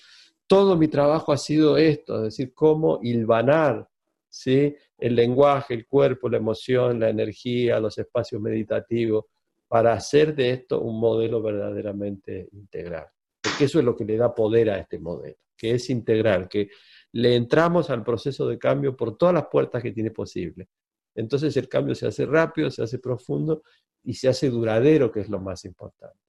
todo 0.47 0.77
mi 0.77 0.89
trabajo 0.89 1.33
ha 1.33 1.39
sido 1.39 1.77
esto, 1.77 2.17
es 2.17 2.23
decir, 2.23 2.53
cómo 2.53 2.99
hilvanar 3.03 3.89
¿sí? 4.29 4.75
el 4.99 5.15
lenguaje, 5.15 5.75
el 5.75 5.87
cuerpo, 5.87 6.29
la 6.29 6.39
emoción, 6.39 6.99
la 6.99 7.11
energía, 7.11 7.79
los 7.79 7.97
espacios 7.97 8.41
meditativos, 8.41 9.27
para 9.69 9.93
hacer 9.93 10.35
de 10.35 10.51
esto 10.51 10.81
un 10.81 10.99
modelo 10.99 11.41
verdaderamente 11.41 12.49
integral. 12.53 13.07
Porque 13.41 13.65
eso 13.65 13.79
es 13.79 13.85
lo 13.85 13.97
que 13.97 14.05
le 14.05 14.17
da 14.17 14.35
poder 14.35 14.71
a 14.71 14.79
este 14.79 14.99
modelo, 14.99 15.39
que 15.57 15.71
es 15.71 15.89
integral, 15.91 16.49
que 16.49 16.69
le 17.13 17.37
entramos 17.37 17.89
al 17.89 18.03
proceso 18.03 18.47
de 18.49 18.59
cambio 18.59 18.97
por 18.97 19.17
todas 19.17 19.35
las 19.35 19.47
puertas 19.47 19.83
que 19.83 19.93
tiene 19.93 20.11
posible. 20.11 20.69
Entonces 21.15 21.57
el 21.57 21.69
cambio 21.69 21.95
se 21.95 22.07
hace 22.07 22.27
rápido, 22.27 22.71
se 22.71 22.83
hace 22.83 22.99
profundo 22.99 23.63
y 24.03 24.15
se 24.15 24.29
hace 24.29 24.51
duradero, 24.51 25.13
que 25.13 25.21
es 25.21 25.29
lo 25.29 25.41
más 25.41 25.65
importante. 25.65 26.22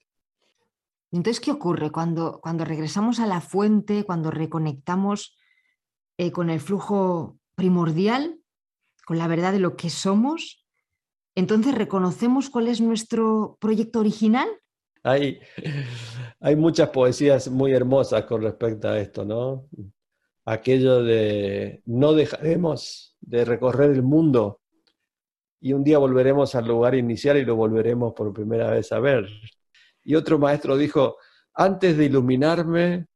Entonces, 1.14 1.40
¿qué 1.40 1.52
ocurre 1.52 1.92
cuando, 1.92 2.40
cuando 2.42 2.64
regresamos 2.64 3.20
a 3.20 3.26
la 3.28 3.40
fuente, 3.40 4.02
cuando 4.02 4.32
reconectamos 4.32 5.36
eh, 6.18 6.32
con 6.32 6.50
el 6.50 6.58
flujo 6.58 7.38
primordial, 7.54 8.40
con 9.06 9.18
la 9.18 9.28
verdad 9.28 9.52
de 9.52 9.60
lo 9.60 9.76
que 9.76 9.90
somos? 9.90 10.66
Entonces, 11.36 11.72
¿reconocemos 11.76 12.50
cuál 12.50 12.66
es 12.66 12.80
nuestro 12.80 13.56
proyecto 13.60 14.00
original? 14.00 14.48
Hay, 15.04 15.38
hay 16.40 16.56
muchas 16.56 16.88
poesías 16.88 17.48
muy 17.48 17.70
hermosas 17.70 18.24
con 18.24 18.42
respecto 18.42 18.88
a 18.88 18.98
esto, 18.98 19.24
¿no? 19.24 19.68
Aquello 20.44 21.04
de 21.04 21.80
no 21.86 22.12
dejaremos 22.14 23.16
de 23.20 23.44
recorrer 23.44 23.92
el 23.92 24.02
mundo 24.02 24.62
y 25.60 25.74
un 25.74 25.84
día 25.84 25.98
volveremos 25.98 26.56
al 26.56 26.66
lugar 26.66 26.96
inicial 26.96 27.36
y 27.36 27.44
lo 27.44 27.54
volveremos 27.54 28.14
por 28.14 28.34
primera 28.34 28.68
vez 28.68 28.90
a 28.90 28.98
ver. 28.98 29.28
Y 30.04 30.14
otro 30.14 30.38
maestro 30.38 30.76
dijo, 30.76 31.16
antes 31.54 31.96
de 31.96 32.04
iluminarme, 32.04 33.06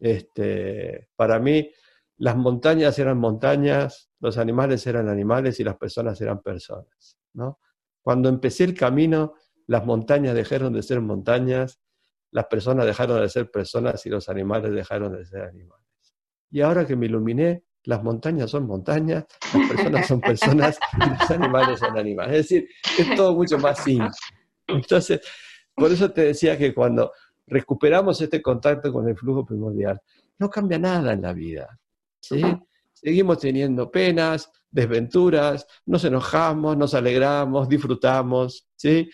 este, 0.00 1.08
para 1.16 1.38
mí 1.38 1.70
las 2.16 2.36
montañas 2.36 2.98
eran 2.98 3.18
montañas, 3.18 4.10
los 4.20 4.38
animales 4.38 4.86
eran 4.86 5.08
animales 5.08 5.60
y 5.60 5.64
las 5.64 5.76
personas 5.76 6.20
eran 6.20 6.40
personas. 6.40 7.18
¿no? 7.34 7.58
Cuando 8.02 8.28
empecé 8.28 8.64
el 8.64 8.74
camino, 8.74 9.34
las 9.66 9.84
montañas 9.84 10.34
dejaron 10.34 10.72
de 10.72 10.82
ser 10.82 11.00
montañas, 11.00 11.80
las 12.30 12.46
personas 12.46 12.86
dejaron 12.86 13.20
de 13.20 13.28
ser 13.28 13.50
personas 13.50 14.04
y 14.06 14.10
los 14.10 14.28
animales 14.28 14.72
dejaron 14.72 15.16
de 15.16 15.24
ser 15.24 15.42
animales. 15.42 15.84
Y 16.50 16.60
ahora 16.60 16.86
que 16.86 16.96
me 16.96 17.06
iluminé, 17.06 17.64
las 17.84 18.02
montañas 18.02 18.50
son 18.50 18.66
montañas, 18.66 19.24
las 19.54 19.68
personas 19.68 20.06
son 20.06 20.20
personas 20.20 20.78
y 20.94 21.10
los 21.10 21.30
animales 21.30 21.78
son 21.78 21.98
animales. 21.98 22.34
Es 22.34 22.48
decir, 22.48 22.68
es 22.98 23.16
todo 23.16 23.34
mucho 23.34 23.58
más 23.58 23.78
simple. 23.82 24.10
Entonces, 24.66 25.20
por 25.74 25.90
eso 25.90 26.10
te 26.10 26.22
decía 26.22 26.56
que 26.56 26.74
cuando 26.74 27.12
recuperamos 27.46 28.20
este 28.20 28.40
contacto 28.40 28.92
con 28.92 29.08
el 29.08 29.16
flujo 29.16 29.44
primordial, 29.44 30.00
no 30.38 30.48
cambia 30.50 30.78
nada 30.78 31.12
en 31.12 31.22
la 31.22 31.32
vida. 31.32 31.78
¿sí? 32.20 32.42
Seguimos 32.92 33.38
teniendo 33.38 33.90
penas, 33.90 34.50
desventuras, 34.70 35.66
nos 35.86 36.04
enojamos, 36.04 36.76
nos 36.76 36.94
alegramos, 36.94 37.68
disfrutamos. 37.68 38.66
¿sí? 38.76 39.10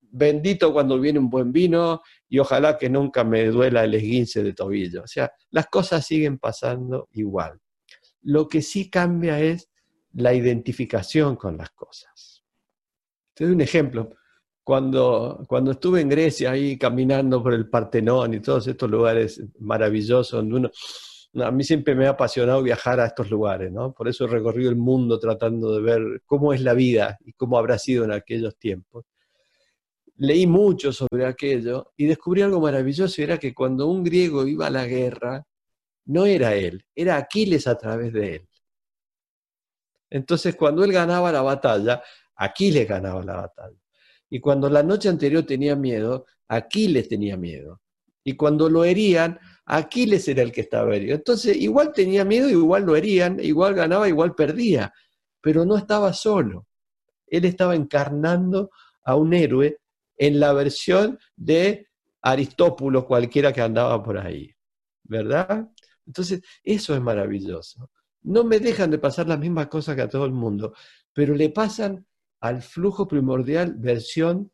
Bendito 0.00 0.72
cuando 0.72 0.98
viene 0.98 1.18
un 1.18 1.30
buen 1.30 1.52
vino 1.52 2.02
y 2.28 2.38
ojalá 2.38 2.78
que 2.78 2.88
nunca 2.88 3.24
me 3.24 3.46
duela 3.46 3.84
el 3.84 3.94
esguince 3.94 4.42
de 4.42 4.52
tobillo. 4.52 5.02
O 5.02 5.06
sea, 5.06 5.32
las 5.50 5.66
cosas 5.66 6.06
siguen 6.06 6.38
pasando 6.38 7.08
igual. 7.12 7.60
Lo 8.22 8.48
que 8.48 8.62
sí 8.62 8.90
cambia 8.90 9.40
es 9.40 9.68
la 10.12 10.34
identificación 10.34 11.36
con 11.36 11.56
las 11.56 11.70
cosas. 11.70 12.44
Te 13.34 13.44
doy 13.44 13.54
un 13.54 13.60
ejemplo. 13.60 14.10
Cuando, 14.70 15.44
cuando 15.48 15.72
estuve 15.72 16.00
en 16.00 16.08
Grecia 16.08 16.52
ahí 16.52 16.78
caminando 16.78 17.42
por 17.42 17.54
el 17.54 17.68
Partenón 17.68 18.34
y 18.34 18.38
todos 18.38 18.68
estos 18.68 18.88
lugares 18.88 19.42
maravillosos 19.58 20.30
donde 20.30 20.54
uno, 20.54 20.70
a 21.44 21.50
mí 21.50 21.64
siempre 21.64 21.96
me 21.96 22.06
ha 22.06 22.10
apasionado 22.10 22.62
viajar 22.62 23.00
a 23.00 23.06
estos 23.06 23.28
lugares, 23.30 23.72
¿no? 23.72 23.92
Por 23.92 24.06
eso 24.06 24.26
he 24.26 24.28
recorrido 24.28 24.70
el 24.70 24.76
mundo 24.76 25.18
tratando 25.18 25.74
de 25.74 25.82
ver 25.82 26.22
cómo 26.24 26.52
es 26.52 26.60
la 26.60 26.74
vida 26.74 27.18
y 27.24 27.32
cómo 27.32 27.58
habrá 27.58 27.80
sido 27.80 28.04
en 28.04 28.12
aquellos 28.12 28.56
tiempos. 28.58 29.06
Leí 30.18 30.46
mucho 30.46 30.92
sobre 30.92 31.26
aquello 31.26 31.92
y 31.96 32.06
descubrí 32.06 32.42
algo 32.42 32.60
maravilloso, 32.60 33.20
era 33.22 33.38
que 33.38 33.52
cuando 33.52 33.88
un 33.88 34.04
griego 34.04 34.46
iba 34.46 34.68
a 34.68 34.70
la 34.70 34.86
guerra, 34.86 35.44
no 36.04 36.26
era 36.26 36.54
él, 36.54 36.86
era 36.94 37.16
Aquiles 37.16 37.66
a 37.66 37.76
través 37.76 38.12
de 38.12 38.36
él. 38.36 38.48
Entonces, 40.10 40.54
cuando 40.54 40.84
él 40.84 40.92
ganaba 40.92 41.32
la 41.32 41.42
batalla, 41.42 42.04
Aquiles 42.36 42.86
ganaba 42.86 43.24
la 43.24 43.34
batalla. 43.34 43.79
Y 44.30 44.40
cuando 44.40 44.70
la 44.70 44.82
noche 44.82 45.08
anterior 45.08 45.44
tenía 45.44 45.74
miedo, 45.74 46.26
Aquiles 46.48 47.08
tenía 47.08 47.36
miedo. 47.36 47.82
Y 48.22 48.36
cuando 48.36 48.68
lo 48.70 48.84
herían, 48.84 49.38
Aquiles 49.66 50.26
era 50.28 50.42
el 50.42 50.52
que 50.52 50.60
estaba 50.60 50.94
herido. 50.94 51.16
Entonces, 51.16 51.56
igual 51.56 51.92
tenía 51.92 52.24
miedo, 52.24 52.48
igual 52.48 52.84
lo 52.84 52.94
herían, 52.94 53.40
igual 53.40 53.74
ganaba, 53.74 54.08
igual 54.08 54.34
perdía. 54.34 54.92
Pero 55.40 55.64
no 55.64 55.76
estaba 55.76 56.12
solo. 56.12 56.66
Él 57.26 57.44
estaba 57.44 57.74
encarnando 57.74 58.70
a 59.04 59.16
un 59.16 59.34
héroe 59.34 59.78
en 60.16 60.38
la 60.38 60.52
versión 60.52 61.18
de 61.34 61.88
Aristópulo, 62.22 63.06
cualquiera 63.06 63.52
que 63.52 63.62
andaba 63.62 64.02
por 64.02 64.18
ahí. 64.18 64.54
¿Verdad? 65.02 65.68
Entonces, 66.06 66.40
eso 66.62 66.94
es 66.94 67.00
maravilloso. 67.00 67.90
No 68.22 68.44
me 68.44 68.60
dejan 68.60 68.90
de 68.90 68.98
pasar 68.98 69.26
las 69.26 69.38
mismas 69.38 69.68
cosas 69.68 69.96
que 69.96 70.02
a 70.02 70.08
todo 70.08 70.26
el 70.26 70.32
mundo, 70.32 70.74
pero 71.12 71.34
le 71.34 71.48
pasan 71.50 72.06
al 72.40 72.62
flujo 72.62 73.06
primordial 73.06 73.74
versión 73.76 74.50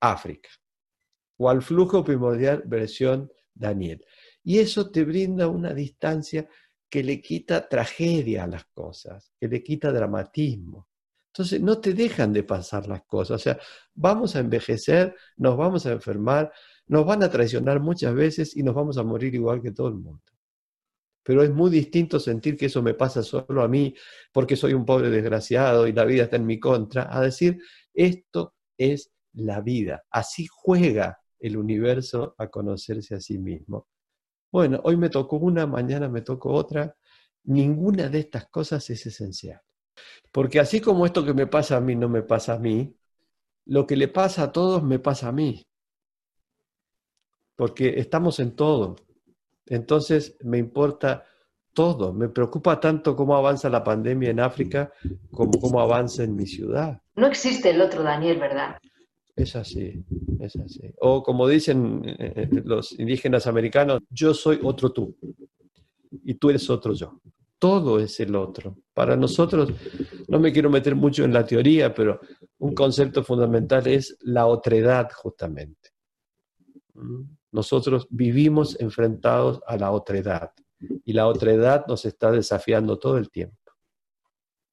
África 0.00 0.48
o 1.36 1.50
al 1.50 1.62
flujo 1.62 2.04
primordial 2.04 2.62
versión 2.66 3.30
Daniel. 3.52 4.04
Y 4.42 4.58
eso 4.58 4.90
te 4.90 5.04
brinda 5.04 5.48
una 5.48 5.74
distancia 5.74 6.48
que 6.88 7.02
le 7.02 7.20
quita 7.20 7.68
tragedia 7.68 8.44
a 8.44 8.46
las 8.46 8.64
cosas, 8.66 9.32
que 9.40 9.48
le 9.48 9.62
quita 9.62 9.90
dramatismo. 9.90 10.88
Entonces, 11.32 11.60
no 11.60 11.80
te 11.80 11.92
dejan 11.92 12.32
de 12.32 12.44
pasar 12.44 12.86
las 12.86 13.02
cosas. 13.04 13.36
O 13.36 13.38
sea, 13.42 13.58
vamos 13.94 14.36
a 14.36 14.40
envejecer, 14.40 15.16
nos 15.36 15.56
vamos 15.56 15.86
a 15.86 15.92
enfermar, 15.92 16.52
nos 16.86 17.04
van 17.04 17.24
a 17.24 17.30
traicionar 17.30 17.80
muchas 17.80 18.14
veces 18.14 18.56
y 18.56 18.62
nos 18.62 18.74
vamos 18.74 18.96
a 18.98 19.02
morir 19.02 19.34
igual 19.34 19.60
que 19.60 19.72
todo 19.72 19.88
el 19.88 19.94
mundo 19.94 20.33
pero 21.24 21.42
es 21.42 21.50
muy 21.50 21.70
distinto 21.70 22.20
sentir 22.20 22.56
que 22.56 22.66
eso 22.66 22.82
me 22.82 22.94
pasa 22.94 23.22
solo 23.22 23.62
a 23.62 23.68
mí 23.68 23.94
porque 24.32 24.54
soy 24.54 24.74
un 24.74 24.84
pobre 24.84 25.10
desgraciado 25.10 25.88
y 25.88 25.92
la 25.92 26.04
vida 26.04 26.24
está 26.24 26.36
en 26.36 26.46
mi 26.46 26.60
contra, 26.60 27.08
a 27.10 27.20
decir, 27.20 27.58
esto 27.92 28.54
es 28.78 29.10
la 29.32 29.60
vida, 29.60 30.04
así 30.10 30.46
juega 30.48 31.18
el 31.40 31.56
universo 31.56 32.34
a 32.38 32.48
conocerse 32.48 33.16
a 33.16 33.20
sí 33.20 33.38
mismo. 33.38 33.88
Bueno, 34.52 34.80
hoy 34.84 34.96
me 34.96 35.10
tocó 35.10 35.36
una, 35.38 35.66
mañana 35.66 36.08
me 36.08 36.20
tocó 36.20 36.52
otra, 36.52 36.94
ninguna 37.44 38.08
de 38.08 38.20
estas 38.20 38.46
cosas 38.46 38.88
es 38.90 39.04
esencial. 39.06 39.60
Porque 40.30 40.60
así 40.60 40.80
como 40.80 41.06
esto 41.06 41.24
que 41.24 41.34
me 41.34 41.46
pasa 41.46 41.76
a 41.76 41.80
mí 41.80 41.94
no 41.94 42.08
me 42.08 42.22
pasa 42.22 42.54
a 42.54 42.58
mí, 42.58 42.96
lo 43.66 43.86
que 43.86 43.96
le 43.96 44.08
pasa 44.08 44.44
a 44.44 44.52
todos 44.52 44.82
me 44.82 44.98
pasa 44.98 45.28
a 45.28 45.32
mí. 45.32 45.66
Porque 47.56 47.98
estamos 47.98 48.40
en 48.40 48.54
todo. 48.56 48.96
Entonces 49.66 50.36
me 50.42 50.58
importa 50.58 51.24
todo, 51.72 52.12
me 52.12 52.28
preocupa 52.28 52.78
tanto 52.78 53.16
cómo 53.16 53.36
avanza 53.36 53.68
la 53.68 53.82
pandemia 53.82 54.30
en 54.30 54.40
África 54.40 54.92
como 55.30 55.58
cómo 55.60 55.80
avanza 55.80 56.22
en 56.22 56.36
mi 56.36 56.46
ciudad. 56.46 57.00
No 57.16 57.26
existe 57.26 57.70
el 57.70 57.80
otro 57.80 58.02
Daniel, 58.02 58.38
¿verdad? 58.38 58.78
Es 59.36 59.56
así, 59.56 60.04
es 60.40 60.54
así. 60.56 60.94
O 61.00 61.22
como 61.22 61.48
dicen 61.48 62.02
eh, 62.06 62.32
eh, 62.36 62.48
los 62.64 62.98
indígenas 62.98 63.48
americanos, 63.48 64.00
yo 64.08 64.32
soy 64.32 64.60
otro 64.62 64.92
tú 64.92 65.16
y 66.24 66.34
tú 66.34 66.50
eres 66.50 66.70
otro 66.70 66.94
yo. 66.94 67.20
Todo 67.58 67.98
es 67.98 68.20
el 68.20 68.36
otro. 68.36 68.76
Para 68.92 69.16
nosotros, 69.16 69.72
no 70.28 70.38
me 70.38 70.52
quiero 70.52 70.70
meter 70.70 70.94
mucho 70.94 71.24
en 71.24 71.32
la 71.32 71.44
teoría, 71.44 71.92
pero 71.94 72.20
un 72.58 72.74
concepto 72.74 73.24
fundamental 73.24 73.86
es 73.86 74.16
la 74.20 74.46
otredad 74.46 75.08
justamente. 75.12 75.90
Nosotros 77.54 78.08
vivimos 78.10 78.76
enfrentados 78.80 79.60
a 79.68 79.76
la 79.76 79.92
otredad 79.92 80.50
y 81.04 81.12
la 81.12 81.28
otredad 81.28 81.86
nos 81.86 82.04
está 82.04 82.32
desafiando 82.32 82.98
todo 82.98 83.16
el 83.16 83.30
tiempo. 83.30 83.56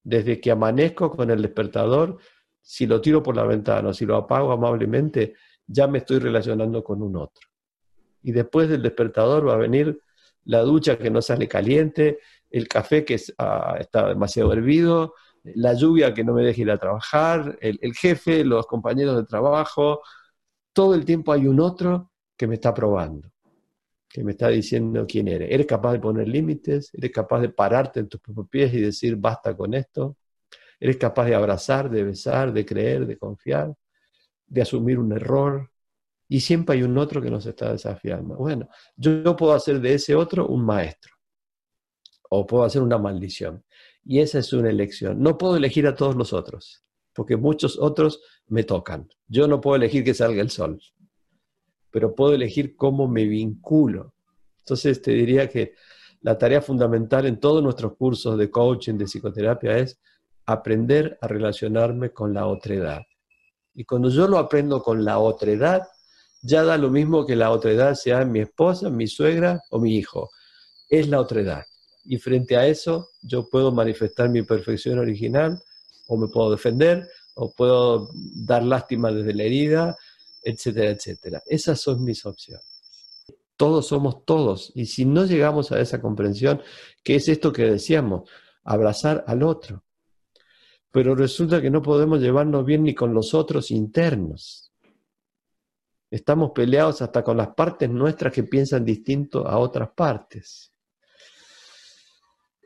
Desde 0.04 0.41
que 0.41 0.50
amanezco 0.50 1.12
con 1.12 1.30
el 1.30 1.44
despertador, 1.44 2.17
si 2.60 2.88
lo 2.88 3.00
tiro 3.00 3.22
por 3.22 3.36
la 3.36 3.44
ventana 3.44 3.89
o 3.89 3.94
si 3.94 4.08
lo 4.08 4.15
apago 4.15 4.52
amablemente, 4.52 5.36
ya 5.67 5.86
me 5.86 6.00
estoy 6.00 6.17
relacionando 6.17 6.84
con 6.84 7.04
un 7.04 7.17
otro. 7.17 7.48
Y 8.24 8.32
después 8.32 8.67
del 8.67 8.82
despertador 8.82 9.48
va 9.48 9.54
a 9.54 9.58
venir 9.58 10.02
la 10.46 10.62
ducha 10.62 10.98
que 10.98 11.12
no 11.12 11.22
sale 11.22 11.48
caliente, 11.48 12.17
el 12.50 12.67
café 12.67 13.06
que 13.06 13.22
ah, 13.38 13.78
está 13.80 14.08
demasiado 14.08 14.54
hervido, 14.54 15.13
la 15.44 15.76
lluvia 15.76 16.15
que 16.15 16.24
no 16.24 16.34
me 16.34 16.41
deje 16.41 16.63
ir 16.63 16.72
a 16.72 16.80
trabajar, 16.80 17.60
el 17.62 17.94
jefe, 17.94 18.44
los 18.44 18.65
compañeros 18.65 19.17
de 19.17 19.26
trabajo, 19.26 20.02
todo 20.74 20.96
el 20.96 21.06
tiempo 21.06 21.32
hay 21.32 21.46
un 21.46 21.60
otro 21.60 22.11
que 22.38 22.48
me 22.48 22.56
está 22.56 22.74
probando 22.74 23.32
que 24.12 24.24
me 24.24 24.32
está 24.32 24.50
diciendo 24.50 25.06
quién 25.08 25.28
eres. 25.28 25.50
¿Eres 25.52 25.65
capaz 25.65 25.94
de 25.94 26.00
poner 26.00 26.28
límites? 26.28 26.94
¿Eres 26.94 27.12
capaz 27.12 27.39
de 27.39 27.50
pararte 27.50 28.02
en 28.02 28.10
tus 28.10 28.20
propios 28.20 28.50
pies 28.50 28.74
y 28.74 28.82
decir 28.82 29.15
basta 29.15 29.56
con 29.56 29.74
esto? 29.74 30.17
¿Eres 30.80 30.98
capaz 30.98 31.26
de 31.26 31.36
abrazar, 31.36 31.89
de 31.89 32.04
besar, 32.04 32.52
de 32.52 32.65
creer, 32.65 33.06
de 33.06 33.17
confiar, 33.17 33.74
de 34.48 34.62
asumir 34.62 35.00
un 35.00 35.13
error? 35.13 35.72
Y 36.28 36.41
siempre 36.41 36.76
hay 36.76 36.84
un 36.84 36.98
otro 36.98 37.22
que 37.22 37.30
nos 37.30 37.46
está 37.46 37.72
desafiando. 37.72 38.36
Bueno, 38.36 38.67
yo 38.96 39.36
puedo 39.36 39.54
hacer 39.54 39.80
de 39.80 39.94
ese 39.94 40.15
otro 40.15 40.48
un 40.48 40.65
maestro 40.65 41.13
o 42.30 42.46
puedo 42.46 42.63
hacer 42.63 42.82
una 42.82 42.98
maldición. 42.98 43.63
Y 44.04 44.20
esa 44.20 44.39
es 44.39 44.52
una 44.52 44.70
elección. 44.70 45.22
No 45.22 45.38
puedo 45.38 45.56
elegir 45.56 45.88
a 45.88 45.96
todos 45.96 46.15
los 46.15 46.34
otros, 46.34 46.84
porque 47.13 47.38
muchos 47.38 47.78
otros 47.80 48.22
me 48.48 48.63
tocan. 48.63 49.08
Yo 49.28 49.48
no 49.48 49.62
puedo 49.62 49.76
elegir 49.76 50.04
que 50.04 50.13
salga 50.13 50.41
el 50.41 50.50
sol 50.50 50.82
pero 51.91 52.15
puedo 52.15 52.34
elegir 52.34 52.75
cómo 52.75 53.08
me 53.08 53.25
vinculo. 53.25 54.13
Entonces 54.60 55.01
te 55.01 55.12
diría 55.12 55.47
que 55.49 55.73
la 56.21 56.38
tarea 56.38 56.62
fundamental 56.62 57.25
en 57.25 57.39
todos 57.39 57.63
nuestros 57.63 57.95
cursos 57.97 58.38
de 58.38 58.49
coaching, 58.49 58.95
de 58.95 59.06
psicoterapia, 59.06 59.77
es 59.77 59.99
aprender 60.45 61.17
a 61.21 61.27
relacionarme 61.27 62.12
con 62.12 62.34
la 62.34 62.47
otredad. 62.47 63.01
Y 63.73 63.86
cuando 63.86 64.10
yo 64.10 64.27
lo 64.27 64.38
aprendo 64.38 64.82
con 64.82 65.04
la 65.04 65.19
otredad, 65.19 65.84
ya 66.41 66.63
da 66.63 66.77
lo 66.77 66.89
mismo 66.89 67.25
que 67.25 67.36
la 67.36 67.51
otredad 67.51 67.95
sea 67.95 68.25
mi 68.25 68.41
esposa, 68.41 68.89
mi 68.89 69.08
suegra 69.08 69.62
o 69.69 69.80
mi 69.80 69.95
hijo. 69.95 70.30
Es 70.89 71.08
la 71.08 71.19
otredad. 71.19 71.63
Y 72.04 72.17
frente 72.17 72.58
a 72.58 72.67
eso, 72.67 73.10
yo 73.21 73.47
puedo 73.49 73.71
manifestar 73.71 74.30
mi 74.30 74.41
perfección 74.41 74.99
original, 74.99 75.62
o 76.08 76.17
me 76.17 76.27
puedo 76.27 76.51
defender, 76.51 77.08
o 77.36 77.54
puedo 77.54 78.10
dar 78.45 78.63
lástima 78.63 79.12
desde 79.12 79.34
la 79.34 79.43
herida, 79.43 79.97
etcétera, 80.41 80.91
etcétera. 80.91 81.41
Esas 81.45 81.80
son 81.82 82.04
mis 82.04 82.25
opciones. 82.25 82.65
Todos 83.56 83.88
somos 83.88 84.25
todos. 84.25 84.71
Y 84.75 84.86
si 84.88 85.06
no 85.06 85.25
llegamos 85.25 85.71
a 85.71 85.80
esa 85.80 86.01
comprensión, 86.01 86.62
¿qué 87.04 87.15
es 87.15 87.27
esto 87.27 87.54
que 87.54 87.63
decíamos? 87.63 88.30
Abrazar 88.63 89.23
al 89.27 89.43
otro. 89.43 89.84
Pero 90.91 91.15
resulta 91.15 91.62
que 91.62 91.69
no 91.69 91.82
podemos 91.82 92.19
llevarnos 92.19 92.65
bien 92.65 92.84
ni 92.84 92.95
con 92.95 93.13
los 93.13 93.34
otros 93.34 93.71
internos. 93.71 94.71
Estamos 96.10 96.51
peleados 96.51 97.01
hasta 97.01 97.23
con 97.23 97.38
las 97.38 97.49
partes 97.56 97.89
nuestras 97.89 98.34
que 98.34 98.43
piensan 98.43 98.84
distinto 98.84 99.47
a 99.47 99.58
otras 99.58 99.89
partes. 99.95 100.73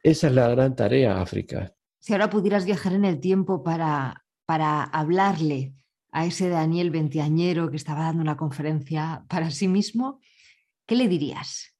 Esa 0.01 0.27
es 0.27 0.33
la 0.33 0.47
gran 0.49 0.75
tarea, 0.75 1.21
África. 1.21 1.75
Si 1.99 2.13
ahora 2.13 2.29
pudieras 2.29 2.65
viajar 2.65 2.93
en 2.93 3.05
el 3.05 3.19
tiempo 3.19 3.63
para, 3.63 4.25
para 4.45 4.83
hablarle 4.83 5.73
a 6.15 6.25
ese 6.25 6.47
Daniel 6.47 6.91
veinteañero 6.91 7.69
que 7.69 7.75
estaba 7.75 8.03
dando 8.03 8.21
una 8.21 8.37
conferencia 8.37 9.25
para 9.27 9.51
sí 9.51 9.67
mismo, 9.67 10.21
¿qué 10.85 10.95
le 10.95 11.09
dirías? 11.09 11.73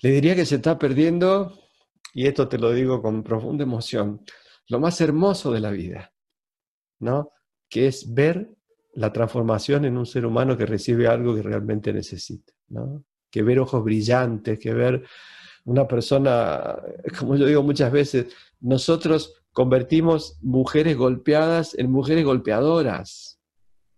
Le 0.00 0.10
diría 0.10 0.36
que 0.36 0.46
se 0.46 0.54
está 0.54 0.78
perdiendo, 0.78 1.58
y 2.14 2.28
esto 2.28 2.46
te 2.46 2.56
lo 2.56 2.70
digo 2.70 3.02
con 3.02 3.24
profunda 3.24 3.64
emoción, 3.64 4.24
lo 4.68 4.78
más 4.78 5.00
hermoso 5.00 5.50
de 5.50 5.58
la 5.58 5.72
vida, 5.72 6.12
¿no? 7.00 7.30
Que 7.68 7.88
es 7.88 8.14
ver 8.14 8.48
la 8.94 9.12
transformación 9.12 9.86
en 9.86 9.96
un 9.96 10.06
ser 10.06 10.24
humano 10.24 10.56
que 10.56 10.64
recibe 10.64 11.08
algo 11.08 11.34
que 11.34 11.42
realmente 11.42 11.92
necesita, 11.92 12.52
¿no? 12.68 13.02
Que 13.28 13.42
ver 13.42 13.58
ojos 13.58 13.82
brillantes, 13.82 14.56
que 14.60 14.72
ver 14.72 15.04
una 15.64 15.88
persona, 15.88 16.76
como 17.18 17.34
yo 17.34 17.46
digo 17.46 17.64
muchas 17.64 17.90
veces, 17.90 18.32
nosotros 18.60 19.42
convertimos 19.52 20.38
mujeres 20.42 20.96
golpeadas 20.96 21.76
en 21.76 21.90
mujeres 21.90 22.24
golpeadoras. 22.24 23.31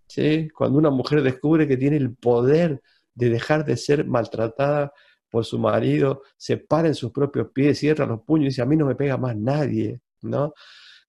¿Sí? 0.07 0.49
Cuando 0.51 0.79
una 0.79 0.91
mujer 0.91 1.23
descubre 1.23 1.67
que 1.67 1.77
tiene 1.77 1.97
el 1.97 2.15
poder 2.15 2.81
de 3.15 3.31
dejar 3.31 3.65
de 3.65 3.77
ser 3.77 4.07
maltratada 4.07 4.93
por 5.31 5.45
su 5.45 5.59
marido, 5.59 6.23
se 6.37 6.57
para 6.57 6.89
en 6.89 6.95
sus 6.95 7.11
propios 7.11 7.49
pies, 7.53 7.79
cierra 7.79 8.07
los 8.07 8.23
puños 8.23 8.45
y 8.45 8.49
dice, 8.49 8.63
a 8.63 8.67
mí 8.67 8.77
no 8.77 8.87
me 8.87 8.95
pega 8.95 9.17
más 9.17 9.37
nadie, 9.37 10.01
¿no? 10.23 10.55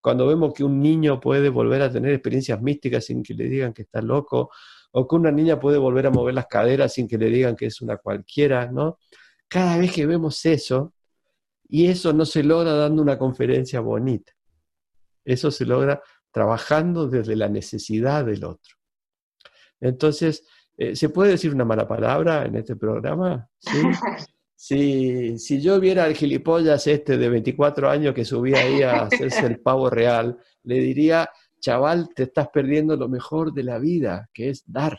Cuando 0.01 0.27
vemos 0.27 0.53
que 0.53 0.63
un 0.63 0.79
niño 0.79 1.19
puede 1.19 1.49
volver 1.49 1.81
a 1.81 1.91
tener 1.91 2.13
experiencias 2.13 2.61
místicas 2.61 3.05
sin 3.05 3.23
que 3.23 3.33
le 3.33 3.45
digan 3.45 3.73
que 3.73 3.83
está 3.83 4.01
loco, 4.01 4.51
o 4.91 5.07
que 5.07 5.15
una 5.15 5.31
niña 5.31 5.59
puede 5.59 5.77
volver 5.77 6.07
a 6.07 6.11
mover 6.11 6.33
las 6.33 6.47
caderas 6.47 6.93
sin 6.93 7.07
que 7.07 7.17
le 7.17 7.27
digan 7.27 7.55
que 7.55 7.65
es 7.65 7.81
una 7.81 7.97
cualquiera, 7.97 8.71
¿no? 8.71 8.99
Cada 9.47 9.77
vez 9.77 9.91
que 9.91 10.05
vemos 10.05 10.45
eso, 10.45 10.93
y 11.67 11.87
eso 11.87 12.13
no 12.13 12.25
se 12.25 12.43
logra 12.43 12.73
dando 12.73 13.01
una 13.01 13.17
conferencia 13.17 13.79
bonita, 13.79 14.31
eso 15.23 15.51
se 15.51 15.65
logra 15.65 16.01
trabajando 16.31 17.07
desde 17.07 17.35
la 17.35 17.49
necesidad 17.49 18.25
del 18.25 18.43
otro. 18.43 18.75
Entonces, 19.85 20.45
eh, 20.77 20.95
¿se 20.95 21.09
puede 21.09 21.31
decir 21.31 21.53
una 21.53 21.65
mala 21.65 21.87
palabra 21.87 22.45
en 22.45 22.55
este 22.55 22.75
programa? 22.75 23.49
Si, 24.57 25.37
si 25.37 25.61
yo 25.61 25.81
viera 25.81 26.05
al 26.05 26.15
gilipollas 26.15 26.87
este 26.87 27.17
de 27.17 27.29
24 27.29 27.89
años 27.89 28.15
que 28.15 28.23
subía 28.23 28.59
ahí 28.59 28.81
a 28.81 29.03
hacerse 29.03 29.45
el 29.45 29.59
pavo 29.59 29.89
real, 29.89 30.39
le 30.63 30.79
diría, 30.79 31.29
chaval, 31.59 32.09
te 32.15 32.23
estás 32.23 32.47
perdiendo 32.47 32.95
lo 32.95 33.09
mejor 33.09 33.53
de 33.53 33.63
la 33.63 33.77
vida, 33.79 34.29
que 34.33 34.49
es 34.49 34.63
dar. 34.65 34.97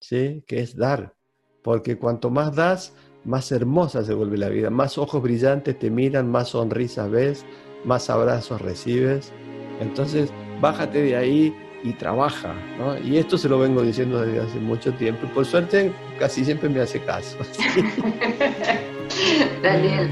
¿Sí? 0.00 0.44
Que 0.46 0.60
es 0.60 0.76
dar. 0.76 1.16
Porque 1.62 1.98
cuanto 1.98 2.30
más 2.30 2.54
das, 2.54 2.94
más 3.24 3.50
hermosa 3.50 4.04
se 4.04 4.14
vuelve 4.14 4.38
la 4.38 4.48
vida, 4.48 4.70
más 4.70 4.96
ojos 4.96 5.20
brillantes 5.20 5.76
te 5.78 5.90
miran, 5.90 6.30
más 6.30 6.50
sonrisas 6.50 7.10
ves, 7.10 7.44
más 7.84 8.08
abrazos 8.08 8.62
recibes. 8.62 9.32
Entonces, 9.80 10.32
bájate 10.60 11.02
de 11.02 11.16
ahí 11.16 11.54
y 11.82 11.92
trabaja, 11.92 12.54
¿no? 12.78 12.98
Y 12.98 13.18
esto 13.18 13.38
se 13.38 13.48
lo 13.48 13.58
vengo 13.58 13.82
diciendo 13.82 14.20
desde 14.20 14.40
hace 14.40 14.58
mucho 14.58 14.92
tiempo 14.94 15.26
y 15.26 15.28
por 15.28 15.44
suerte 15.44 15.92
casi 16.18 16.44
siempre 16.44 16.68
me 16.68 16.80
hace 16.80 17.00
caso. 17.00 17.36
Daniel, 19.62 20.10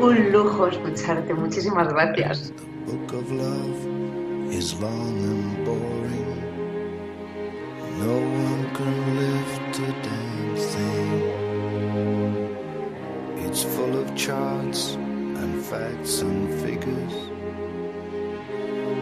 un 0.00 0.32
lujo 0.32 0.68
escucharte, 0.68 1.34
muchísimas 1.34 1.88
gracias. 1.88 2.52
It's 13.54 13.62
full 13.62 13.96
of 13.96 14.12
charts 14.16 14.96
and 14.96 15.62
facts 15.62 16.22
and 16.22 16.52
figures. 16.60 17.33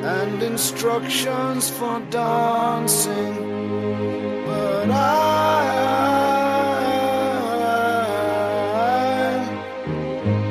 And 0.05 0.43
instructions 0.43 1.71
for 1.71 2.01
dancing. 2.11 3.35
But 4.45 4.91
I, 4.91 4.97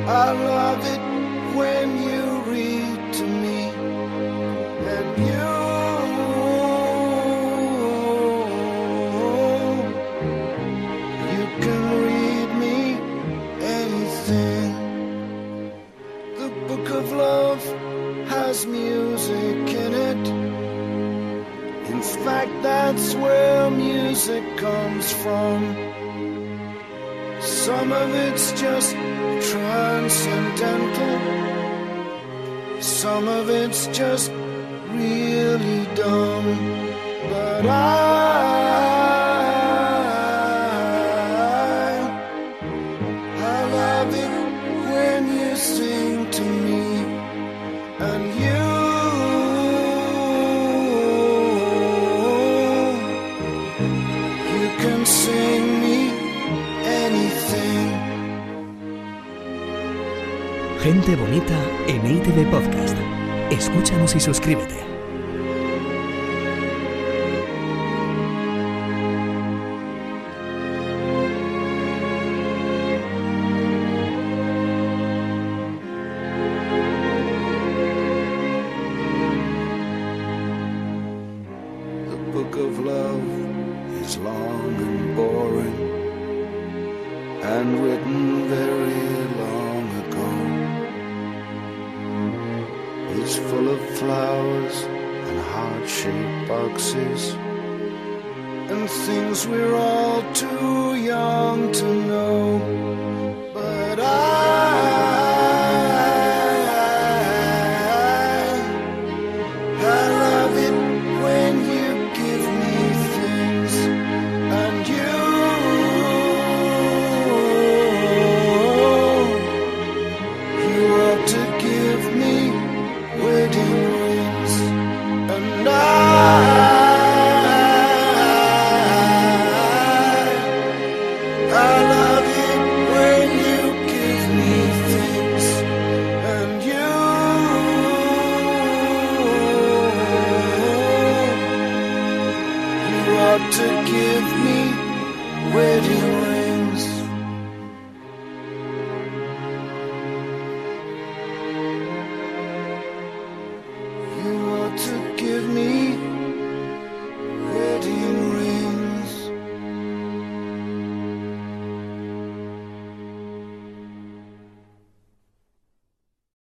I 0.08 0.32
love 0.32 0.86
it 0.86 1.01
comes 24.62 25.12
from. 25.12 25.60
Some 27.42 27.92
of 27.92 28.14
it's 28.14 28.52
just 28.52 28.92
transcendental, 29.52 31.20
some 32.80 33.28
of 33.28 33.50
it's 33.50 33.88
just 33.88 34.32
really 34.92 35.86
dumb. 35.96 36.46
But 37.32 37.66
I 37.66 38.31
Gente 61.02 61.16
bonita 61.16 61.58
en 61.88 62.06
ITV 62.06 62.52
Podcast. 62.52 62.96
Escúchanos 63.50 64.16
y 64.16 64.20
suscríbete. 64.20 64.91
Things 98.88 99.48
we're 99.48 99.76
all 99.76 100.22
too 100.34 100.96
young 100.96 101.72
to 101.72 101.86
know. 101.86 102.91